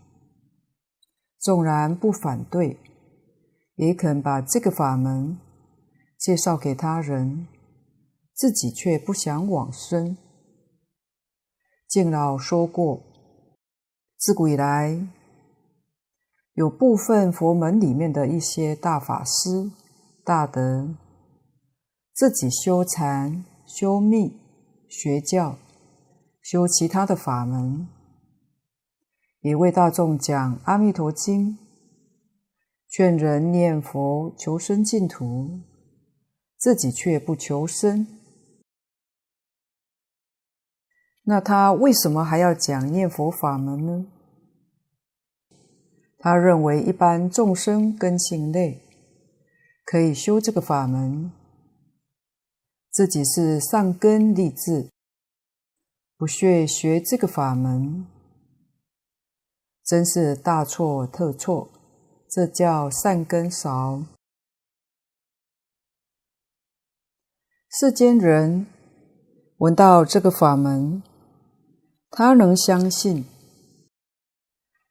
[1.38, 2.78] 纵然不反对，
[3.74, 5.38] 也肯把这个法门
[6.20, 7.48] 介绍给他人，
[8.34, 10.18] 自己却不想往生。
[11.88, 13.02] 敬老说过，
[14.18, 15.08] 自古以来，
[16.52, 19.72] 有部分佛门里面的一些大法师、
[20.22, 20.94] 大德，
[22.12, 24.38] 自己修禅、修密、
[24.90, 25.56] 学教、
[26.42, 27.88] 修其他的法门。
[29.40, 31.52] 也为大众讲《阿弥陀经》，
[32.90, 35.60] 劝人念佛求生净土，
[36.60, 38.06] 自己却不求生。
[41.22, 44.06] 那他为什么还要讲念佛法门呢？
[46.18, 48.82] 他认为一般众生根性类，
[49.86, 51.32] 可以修这个法门，
[52.90, 54.90] 自己是上根立智，
[56.18, 58.06] 不屑学这个法门。
[59.82, 61.70] 真是大错特错，
[62.28, 64.04] 这叫善根少。
[67.72, 68.66] 世间人
[69.58, 71.04] 闻到这个法门，
[72.10, 73.24] 他能相信，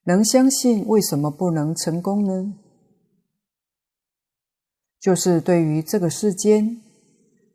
[0.05, 2.53] 能相信，为什么不能成功呢？
[4.97, 6.79] 就是对于这个世间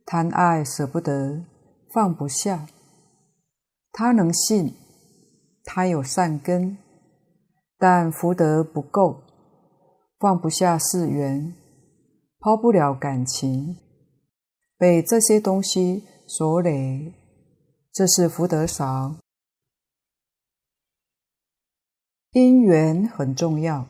[0.04, 1.42] 贪爱舍不得，
[1.90, 2.66] 放不下。
[3.92, 4.74] 他能信，
[5.64, 6.76] 他有善根，
[7.78, 9.22] 但福德不够，
[10.18, 11.54] 放不下世缘，
[12.38, 13.78] 抛不了感情，
[14.76, 17.12] 被这些东西所累，
[17.92, 19.16] 这是福德少。
[22.32, 23.86] 因缘很重要，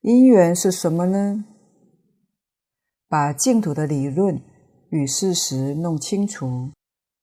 [0.00, 1.44] 因缘是什么呢？
[3.08, 4.40] 把净土的理论
[4.88, 6.70] 与事实弄清楚、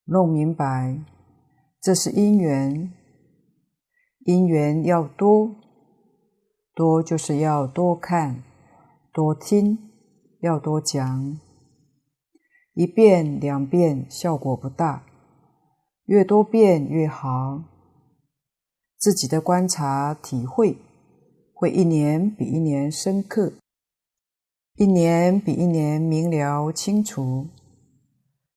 [0.05, 0.97] 弄明白，
[1.81, 2.93] 这是因缘。
[4.25, 5.55] 因缘要多，
[6.75, 8.43] 多就是要多看、
[9.11, 9.77] 多听，
[10.39, 11.39] 要多讲。
[12.73, 15.03] 一遍两遍效果不大，
[16.05, 17.63] 越多遍越好。
[18.97, 20.77] 自己的观察体会，
[21.53, 23.53] 会一年比一年深刻，
[24.75, 27.47] 一年比一年明了清楚。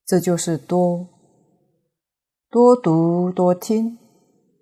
[0.03, 1.07] 这就是多，
[2.49, 3.99] 多读多听，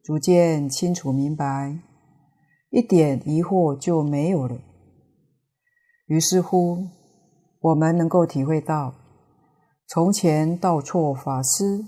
[0.04, 1.80] 逐渐清楚明白，
[2.72, 4.60] 一点疑惑就没有了。
[6.08, 6.88] 于是乎，
[7.62, 8.96] 我们能够体会到，
[9.88, 11.86] 从前道错法师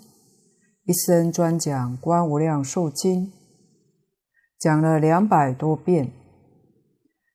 [0.84, 3.28] 一生专讲《观无量寿经》。
[4.60, 6.12] 讲了两百多遍，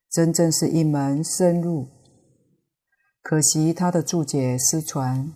[0.09, 1.87] 真正是一门深入。
[3.21, 5.33] 可惜他的注解失传，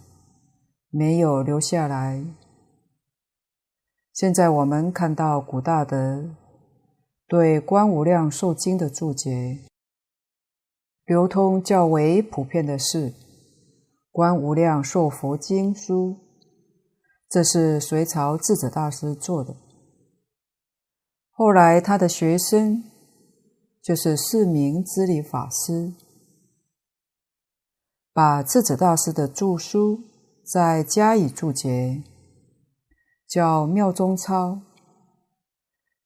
[0.90, 2.24] 没有留下来。
[4.14, 6.30] 现在我们看到古大德
[7.28, 9.60] 对《观无量寿经》的注解，
[11.06, 13.12] 流通较为普遍的是
[14.18, 16.09] 《观无量寿佛经书》，
[17.30, 19.55] 这是隋朝智者大师做的。
[21.30, 22.84] 后来，他的学生
[23.80, 25.93] 就是释明之理法师，
[28.11, 29.99] 把智者大师的著书
[30.43, 32.01] 再加以注解，
[33.28, 34.49] 叫《妙中钞》，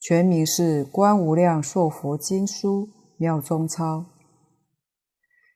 [0.01, 3.99] 全名是《观无量寿佛经书妙中钞》，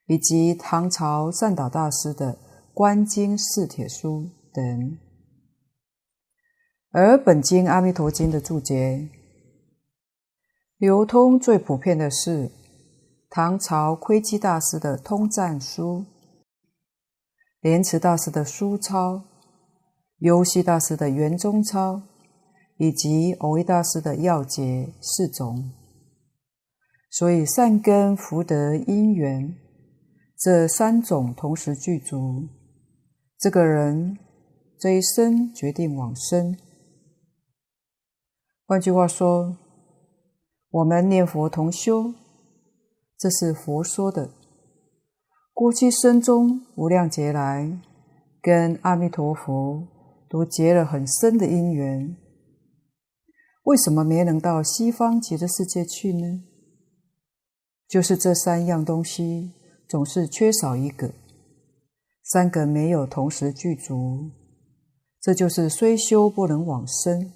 [0.06, 2.34] 以及唐朝善导大师的
[2.76, 4.24] 《观经四帖书》
[4.54, 4.98] 等。
[6.92, 9.08] 而本经《阿弥陀经》的注解。
[10.78, 12.52] 流通最普遍的是
[13.30, 16.02] 唐朝窥基大师的《通赞书》，
[17.62, 19.14] 莲池大师的《疏钞》，
[20.18, 21.94] 幽虚大师的《圆中钞》，
[22.76, 24.62] 以及蕅益大师的《要解》
[25.02, 25.72] 四种。
[27.10, 29.56] 所以善根福德因缘
[30.38, 32.50] 这三种同时具足，
[33.38, 34.18] 这个人
[34.80, 36.58] 这一生决定往生。
[38.66, 39.58] 换句话说。
[40.72, 42.14] 我们念佛同修，
[43.18, 44.32] 这是佛说的。
[45.54, 47.80] 过去生中无量劫来，
[48.42, 49.88] 跟阿弥陀佛
[50.30, 52.18] 都结了很深的因缘。
[53.64, 56.44] 为什么没能到西方极乐世界去呢？
[57.88, 59.54] 就是这三样东西
[59.88, 61.14] 总是缺少一个，
[62.26, 64.32] 三个没有同时具足，
[65.22, 67.32] 这就是虽修不能往生。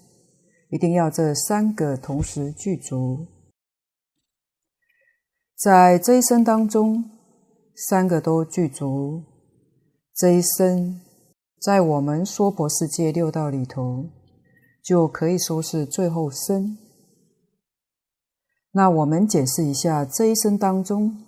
[0.71, 3.25] 一定要这三个同时具足，
[5.55, 7.09] 在这一生当中，
[7.75, 9.23] 三个都具足。
[10.15, 11.01] 这一生
[11.59, 14.05] 在我们娑婆世界六道里头，
[14.83, 16.77] 就可以说是最后生。
[18.71, 21.25] 那我们检视一下这一生当中，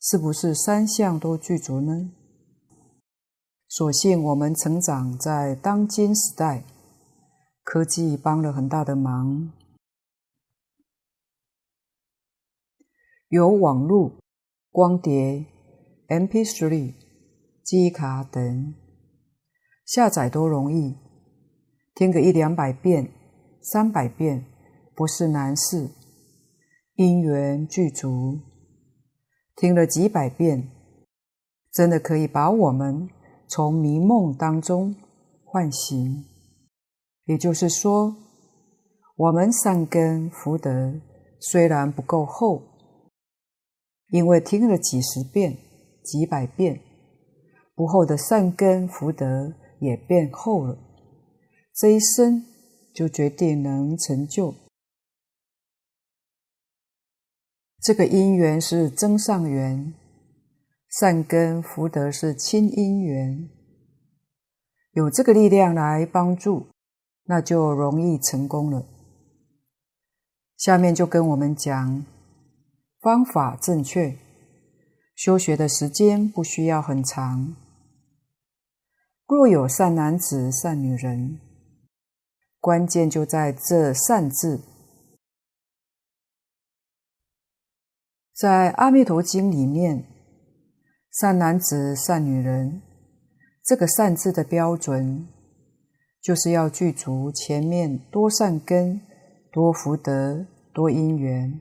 [0.00, 2.10] 是不是三项都具足呢？
[3.68, 6.64] 所幸我们成长在当今时代。
[7.62, 9.50] 科技帮了很大的忙，
[13.26, 14.20] 有网络、
[14.70, 15.44] 光碟、
[16.06, 16.94] MP3、
[17.64, 18.72] 记忆卡等，
[19.84, 20.96] 下载都容易，
[21.96, 23.10] 听个一两百遍、
[23.60, 24.46] 三百遍
[24.94, 25.90] 不是难事。
[26.94, 28.38] 因缘具足，
[29.56, 30.70] 听了几百遍，
[31.72, 33.10] 真的可以把我们
[33.48, 34.94] 从迷梦当中
[35.44, 36.24] 唤醒。
[37.24, 38.14] 也就是说，
[39.16, 41.00] 我们善根福德
[41.40, 42.62] 虽然不够厚，
[44.10, 45.58] 因为听了几十遍、
[46.04, 46.80] 几百遍，
[47.74, 50.78] 不厚的善根福德也变厚了。
[51.74, 52.44] 这一生
[52.94, 54.54] 就决定能成就。
[57.80, 59.92] 这个因缘是增上缘，
[60.98, 63.50] 善根福德是亲因缘，
[64.92, 66.68] 有这个力量来帮助。
[67.24, 68.86] 那就容易成功了。
[70.56, 72.06] 下面就跟我们讲
[73.00, 74.16] 方法正确，
[75.14, 77.56] 修学的时间不需要很长。
[79.26, 81.40] 若有善男子、善女人，
[82.60, 84.62] 关键就在这“善”字。
[88.32, 90.04] 在《阿弥陀经》里面
[91.18, 92.82] ，“善男子、善女人”
[93.64, 95.26] 这个“善”字的标准，
[96.20, 99.00] 就是要具足前面多善根、
[99.50, 101.58] 多福德、多因缘，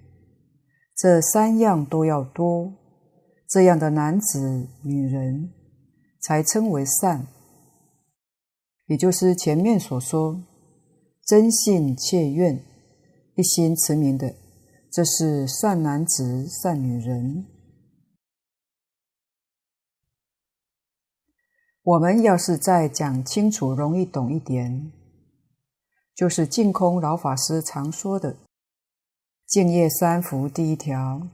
[0.98, 2.74] 这三样都要多。
[3.48, 5.52] 这样的男子、女人，
[6.20, 7.28] 才称为善。
[8.88, 10.44] 也就是前面所说，
[11.26, 12.62] 真信切愿、
[13.36, 14.36] 一心持名的，
[14.92, 17.55] 这是善男子、善女人。
[21.86, 24.92] 我们要是再讲清楚、容易懂一点，
[26.16, 28.38] 就是净空老法师常说的
[29.46, 31.28] “敬业三福”第一条。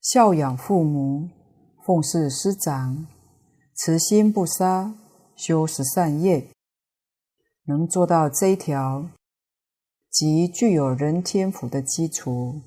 [0.00, 1.28] 孝养父母，
[1.84, 3.08] 奉事师长，
[3.74, 4.94] 慈心不杀，
[5.34, 6.46] 修十善业，
[7.64, 9.08] 能做到这一条，
[10.08, 12.60] 即具有人天福的基础，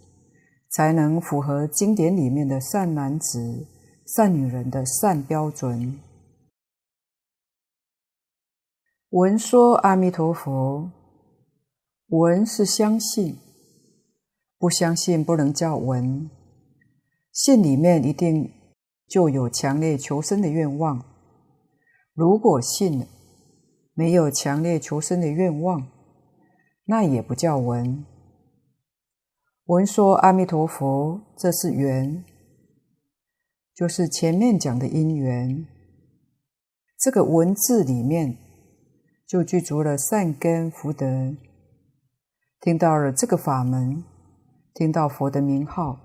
[0.72, 3.66] 才能符合经典里面的善男子、
[4.06, 5.98] 善女人的善标准。
[9.16, 10.92] 闻说阿弥陀佛，
[12.08, 13.38] 闻是相信，
[14.60, 16.30] 不相信不能叫闻。
[17.32, 18.52] 信里面一定
[19.08, 21.02] 就有强烈求生的愿望。
[22.14, 23.08] 如果信，
[23.94, 25.88] 没有强烈求生的愿望，
[26.84, 28.06] 那也不叫闻。
[29.68, 32.26] 闻说阿弥陀佛，这是缘，
[33.74, 35.66] 就是前面讲的因缘。
[37.00, 38.38] 这个文字里面
[39.28, 41.36] 就具足了善根福德。
[42.62, 44.04] 听到了这个法门，
[44.74, 46.00] 听到佛的名号。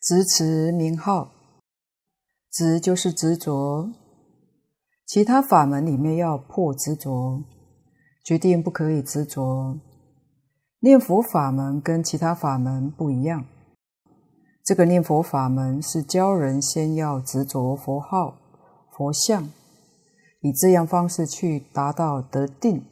[0.00, 1.32] 执持名号，
[2.50, 3.90] 执就是执着。
[5.06, 7.42] 其他法门里面要破执着，
[8.24, 9.78] 决定不可以执着。
[10.80, 13.46] 念佛法门跟其他法门不一样，
[14.64, 18.38] 这个念佛法门是教人先要执着佛号、
[18.90, 19.50] 佛像，
[20.40, 22.84] 以这样方式去达到得定，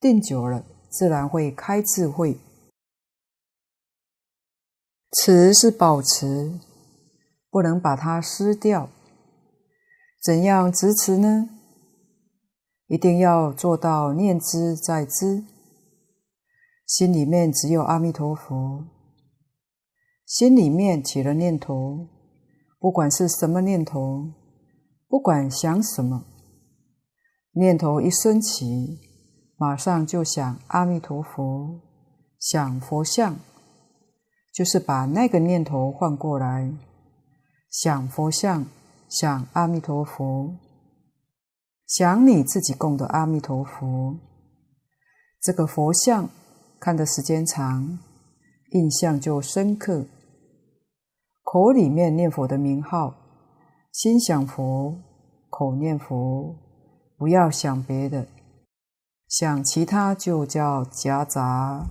[0.00, 2.38] 定久了自然会开智慧。
[5.12, 6.58] 持是保持，
[7.50, 8.88] 不能把它失掉。
[10.22, 11.50] 怎样执持呢？
[12.86, 15.44] 一定要做到念之在兹，
[16.86, 18.84] 心里面只有阿弥陀佛。
[20.26, 22.08] 心里面起了念头，
[22.78, 24.32] 不管是什么念头，
[25.08, 26.24] 不管想什么，
[27.52, 28.98] 念头一升起，
[29.56, 31.80] 马上就想阿弥陀佛，
[32.38, 33.36] 想佛像。
[34.52, 36.72] 就是把那个念头换过来，
[37.70, 38.66] 想佛像，
[39.08, 40.56] 想阿弥陀佛，
[41.86, 44.18] 想你自己供的阿弥陀佛。
[45.40, 46.28] 这个佛像
[46.80, 48.00] 看的时间长，
[48.72, 50.04] 印象就深刻。
[51.44, 53.14] 口里面念佛的名号，
[53.92, 54.98] 心想佛，
[55.48, 56.56] 口念佛，
[57.20, 58.26] 不要想别的，
[59.28, 61.84] 想其他就叫夹杂。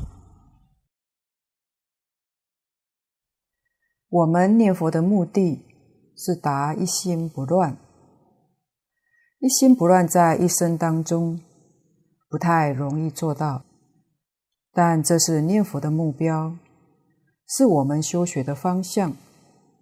[4.10, 5.64] 我们念佛的目的
[6.18, 7.78] 是达一心不乱，
[9.38, 11.40] 一心不乱在一生当中
[12.28, 13.62] 不太容易做到，
[14.74, 16.56] 但这是念佛的目标，
[17.48, 19.16] 是我们修学的方向，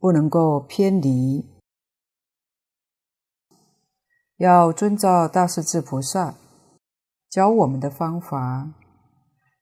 [0.01, 1.56] 不能够偏离。
[4.37, 6.35] 要遵照大势至菩萨
[7.29, 8.73] 教我们的方法，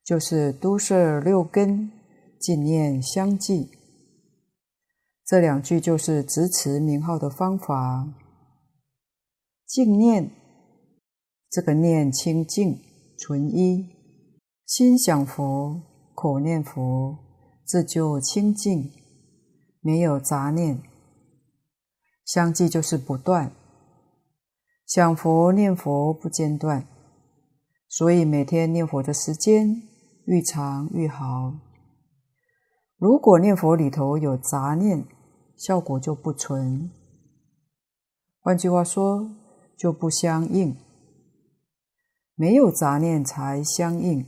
[0.04, 1.92] 就是都摄六根，
[2.40, 3.72] 净念相继。
[5.26, 8.08] 这两句就是执持名号的方法。
[9.66, 10.30] 净念，
[11.50, 12.80] 这个念清净
[13.18, 13.90] 纯一，
[14.68, 15.82] 心想佛，
[16.14, 17.18] 口念佛，
[17.66, 18.92] 这就清净，
[19.82, 20.84] 没有杂念。
[22.24, 23.52] 相继就是不断，
[24.86, 26.88] 想佛念佛不间断，
[27.90, 29.82] 所以每天念佛的时间
[30.26, 31.54] 愈长愈好。
[32.98, 35.06] 如果念佛里头有杂念，
[35.58, 36.92] 效果就不纯。
[38.40, 39.30] 换句话说，
[39.76, 40.78] 就不相应。
[42.36, 44.26] 没有杂念才相应，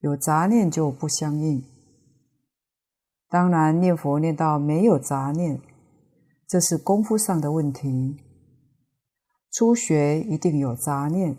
[0.00, 1.64] 有杂念就不相应。
[3.30, 5.60] 当然，念佛念到没有杂念，
[6.46, 8.25] 这是功夫上的问题。
[9.56, 11.34] 初学一定有杂念，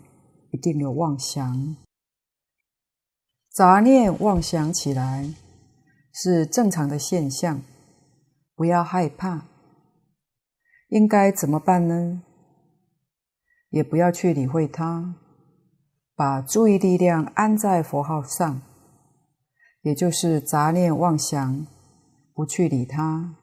[0.50, 1.76] 一定有妄想。
[3.48, 5.32] 杂念妄想起来，
[6.12, 7.62] 是正常的现象，
[8.56, 9.44] 不要害怕。
[10.88, 12.20] 应该怎么办呢？
[13.70, 15.14] 也不要去理会它，
[16.16, 18.60] 把注意力量安在佛号上，
[19.82, 21.64] 也就是杂念妄想，
[22.34, 23.36] 不去理它，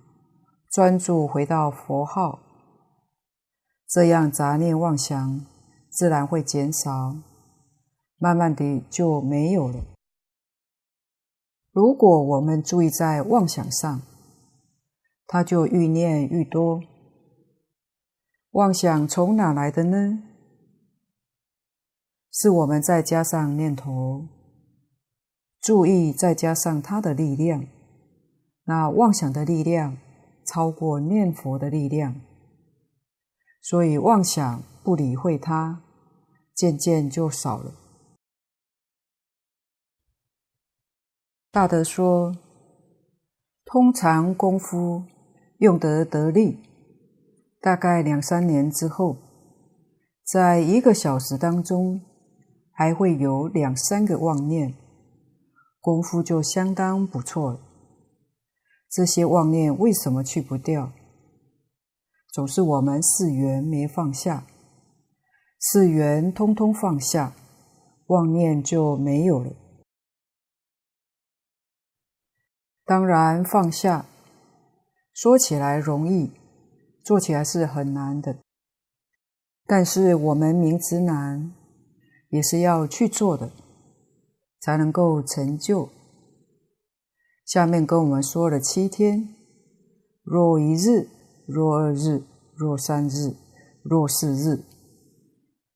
[0.70, 2.42] 专注回到佛号，
[3.88, 5.46] 这样杂念妄想
[5.90, 7.16] 自然会减少，
[8.18, 9.84] 慢慢的就没有了。
[11.72, 14.02] 如果我们注意在妄想上，
[15.28, 16.82] 它就愈念愈多。
[18.52, 20.24] 妄想从哪来的呢？
[22.32, 24.26] 是我们再加上念头，
[25.62, 27.66] 注意再加上它的力量，
[28.66, 29.98] 那妄想的力量
[30.46, 32.20] 超过念佛的力量，
[33.68, 35.82] 所以妄想不理会它，
[36.54, 37.74] 渐渐就少了。
[41.50, 42.36] 大德说，
[43.66, 45.06] 通常功夫
[45.58, 46.60] 用得得力。
[47.60, 49.18] 大概两三年之后，
[50.24, 52.00] 在一个小时当中，
[52.72, 54.76] 还会有两三个妄念，
[55.82, 57.60] 功夫就相当不错了。
[58.92, 60.92] 这些妄念为什么去不掉？
[62.36, 64.46] 总是我们四缘没放下，
[65.58, 67.34] 四缘通通放下，
[68.08, 69.54] 妄念就没有了。
[72.84, 74.06] 当然放下，
[75.14, 76.30] 说起来容易。
[77.06, 78.36] 做起来是很难的，
[79.66, 81.54] 但是我们明知难，
[82.30, 83.52] 也是要去做的，
[84.60, 85.88] 才能够成就。
[87.46, 89.36] 下面跟我们说了七天：
[90.24, 91.08] 若一日，
[91.48, 92.24] 若二日，
[92.56, 93.36] 若三日，
[93.84, 94.64] 若四日，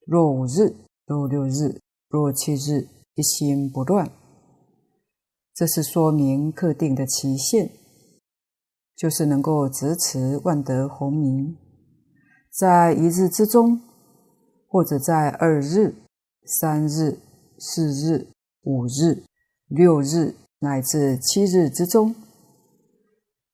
[0.05, 4.09] 若五日，若六日，若七日，一心不乱。
[5.53, 7.72] 这是说明特定的期限。
[8.95, 11.55] 就是能够执持万德洪名，
[12.51, 13.80] 在一日之中，
[14.67, 15.95] 或者在二日、
[16.43, 17.17] 三日、
[17.57, 18.28] 四日、
[18.63, 19.24] 五日、
[19.70, 22.13] 六日乃至七日之中，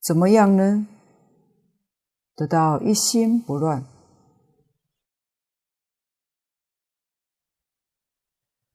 [0.02, 0.88] 怎么样呢？
[2.36, 3.86] 得到一心不乱。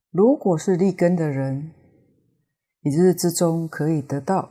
[0.09, 1.71] 如果是立根的人，
[2.81, 4.49] 一日之中可以得到；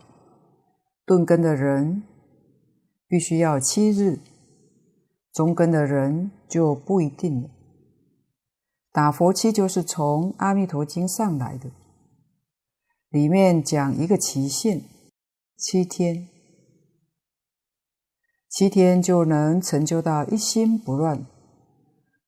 [1.04, 2.02] 顿根的人，
[3.06, 4.20] 必须要七日，
[5.32, 7.50] 中根的人就不一定了。
[8.90, 11.70] 打佛七就是从《阿弥陀经》上来的，
[13.10, 14.80] 里面讲一个期限，
[15.56, 16.29] 七天，
[18.50, 21.24] 七天就能成就到一心不乱，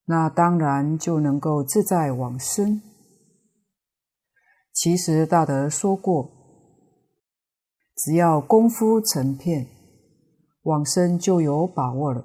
[0.07, 2.81] 那当然就能够自在往生。
[4.73, 6.31] 其实大德说过，
[7.97, 9.67] 只要功夫成片。
[10.65, 12.25] 往生就有把握了。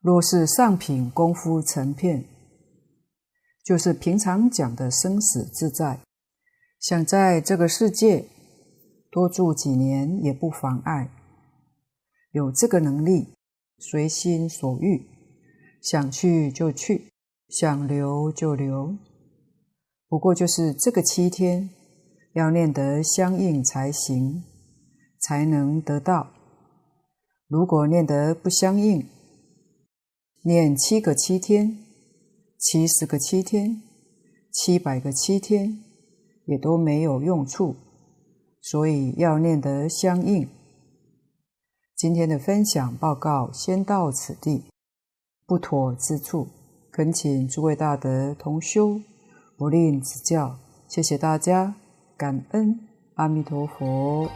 [0.00, 2.24] 若是上品功夫成片，
[3.62, 6.00] 就是平常讲的生死自在，
[6.80, 8.24] 想在这个世界
[9.10, 11.10] 多住几年也不妨碍。
[12.34, 13.28] 有这个能力，
[13.78, 15.06] 随心所欲，
[15.80, 17.12] 想去就去，
[17.48, 18.98] 想留就留。
[20.08, 21.70] 不过就是这个七天，
[22.32, 24.42] 要念得相应才行，
[25.20, 26.32] 才能得到。
[27.46, 29.06] 如果念得不相应，
[30.42, 31.78] 念七个七天、
[32.58, 33.80] 七十个七天、
[34.50, 35.78] 七百个七天，
[36.46, 37.76] 也都没有用处。
[38.60, 40.48] 所以要念得相应。
[41.96, 44.64] 今天的分享报告先到此地，
[45.46, 46.48] 不妥之处，
[46.90, 49.00] 恳请诸位大德同修
[49.56, 50.58] 不吝指教。
[50.88, 51.76] 谢谢大家，
[52.16, 52.80] 感恩
[53.14, 54.28] 阿弥陀佛。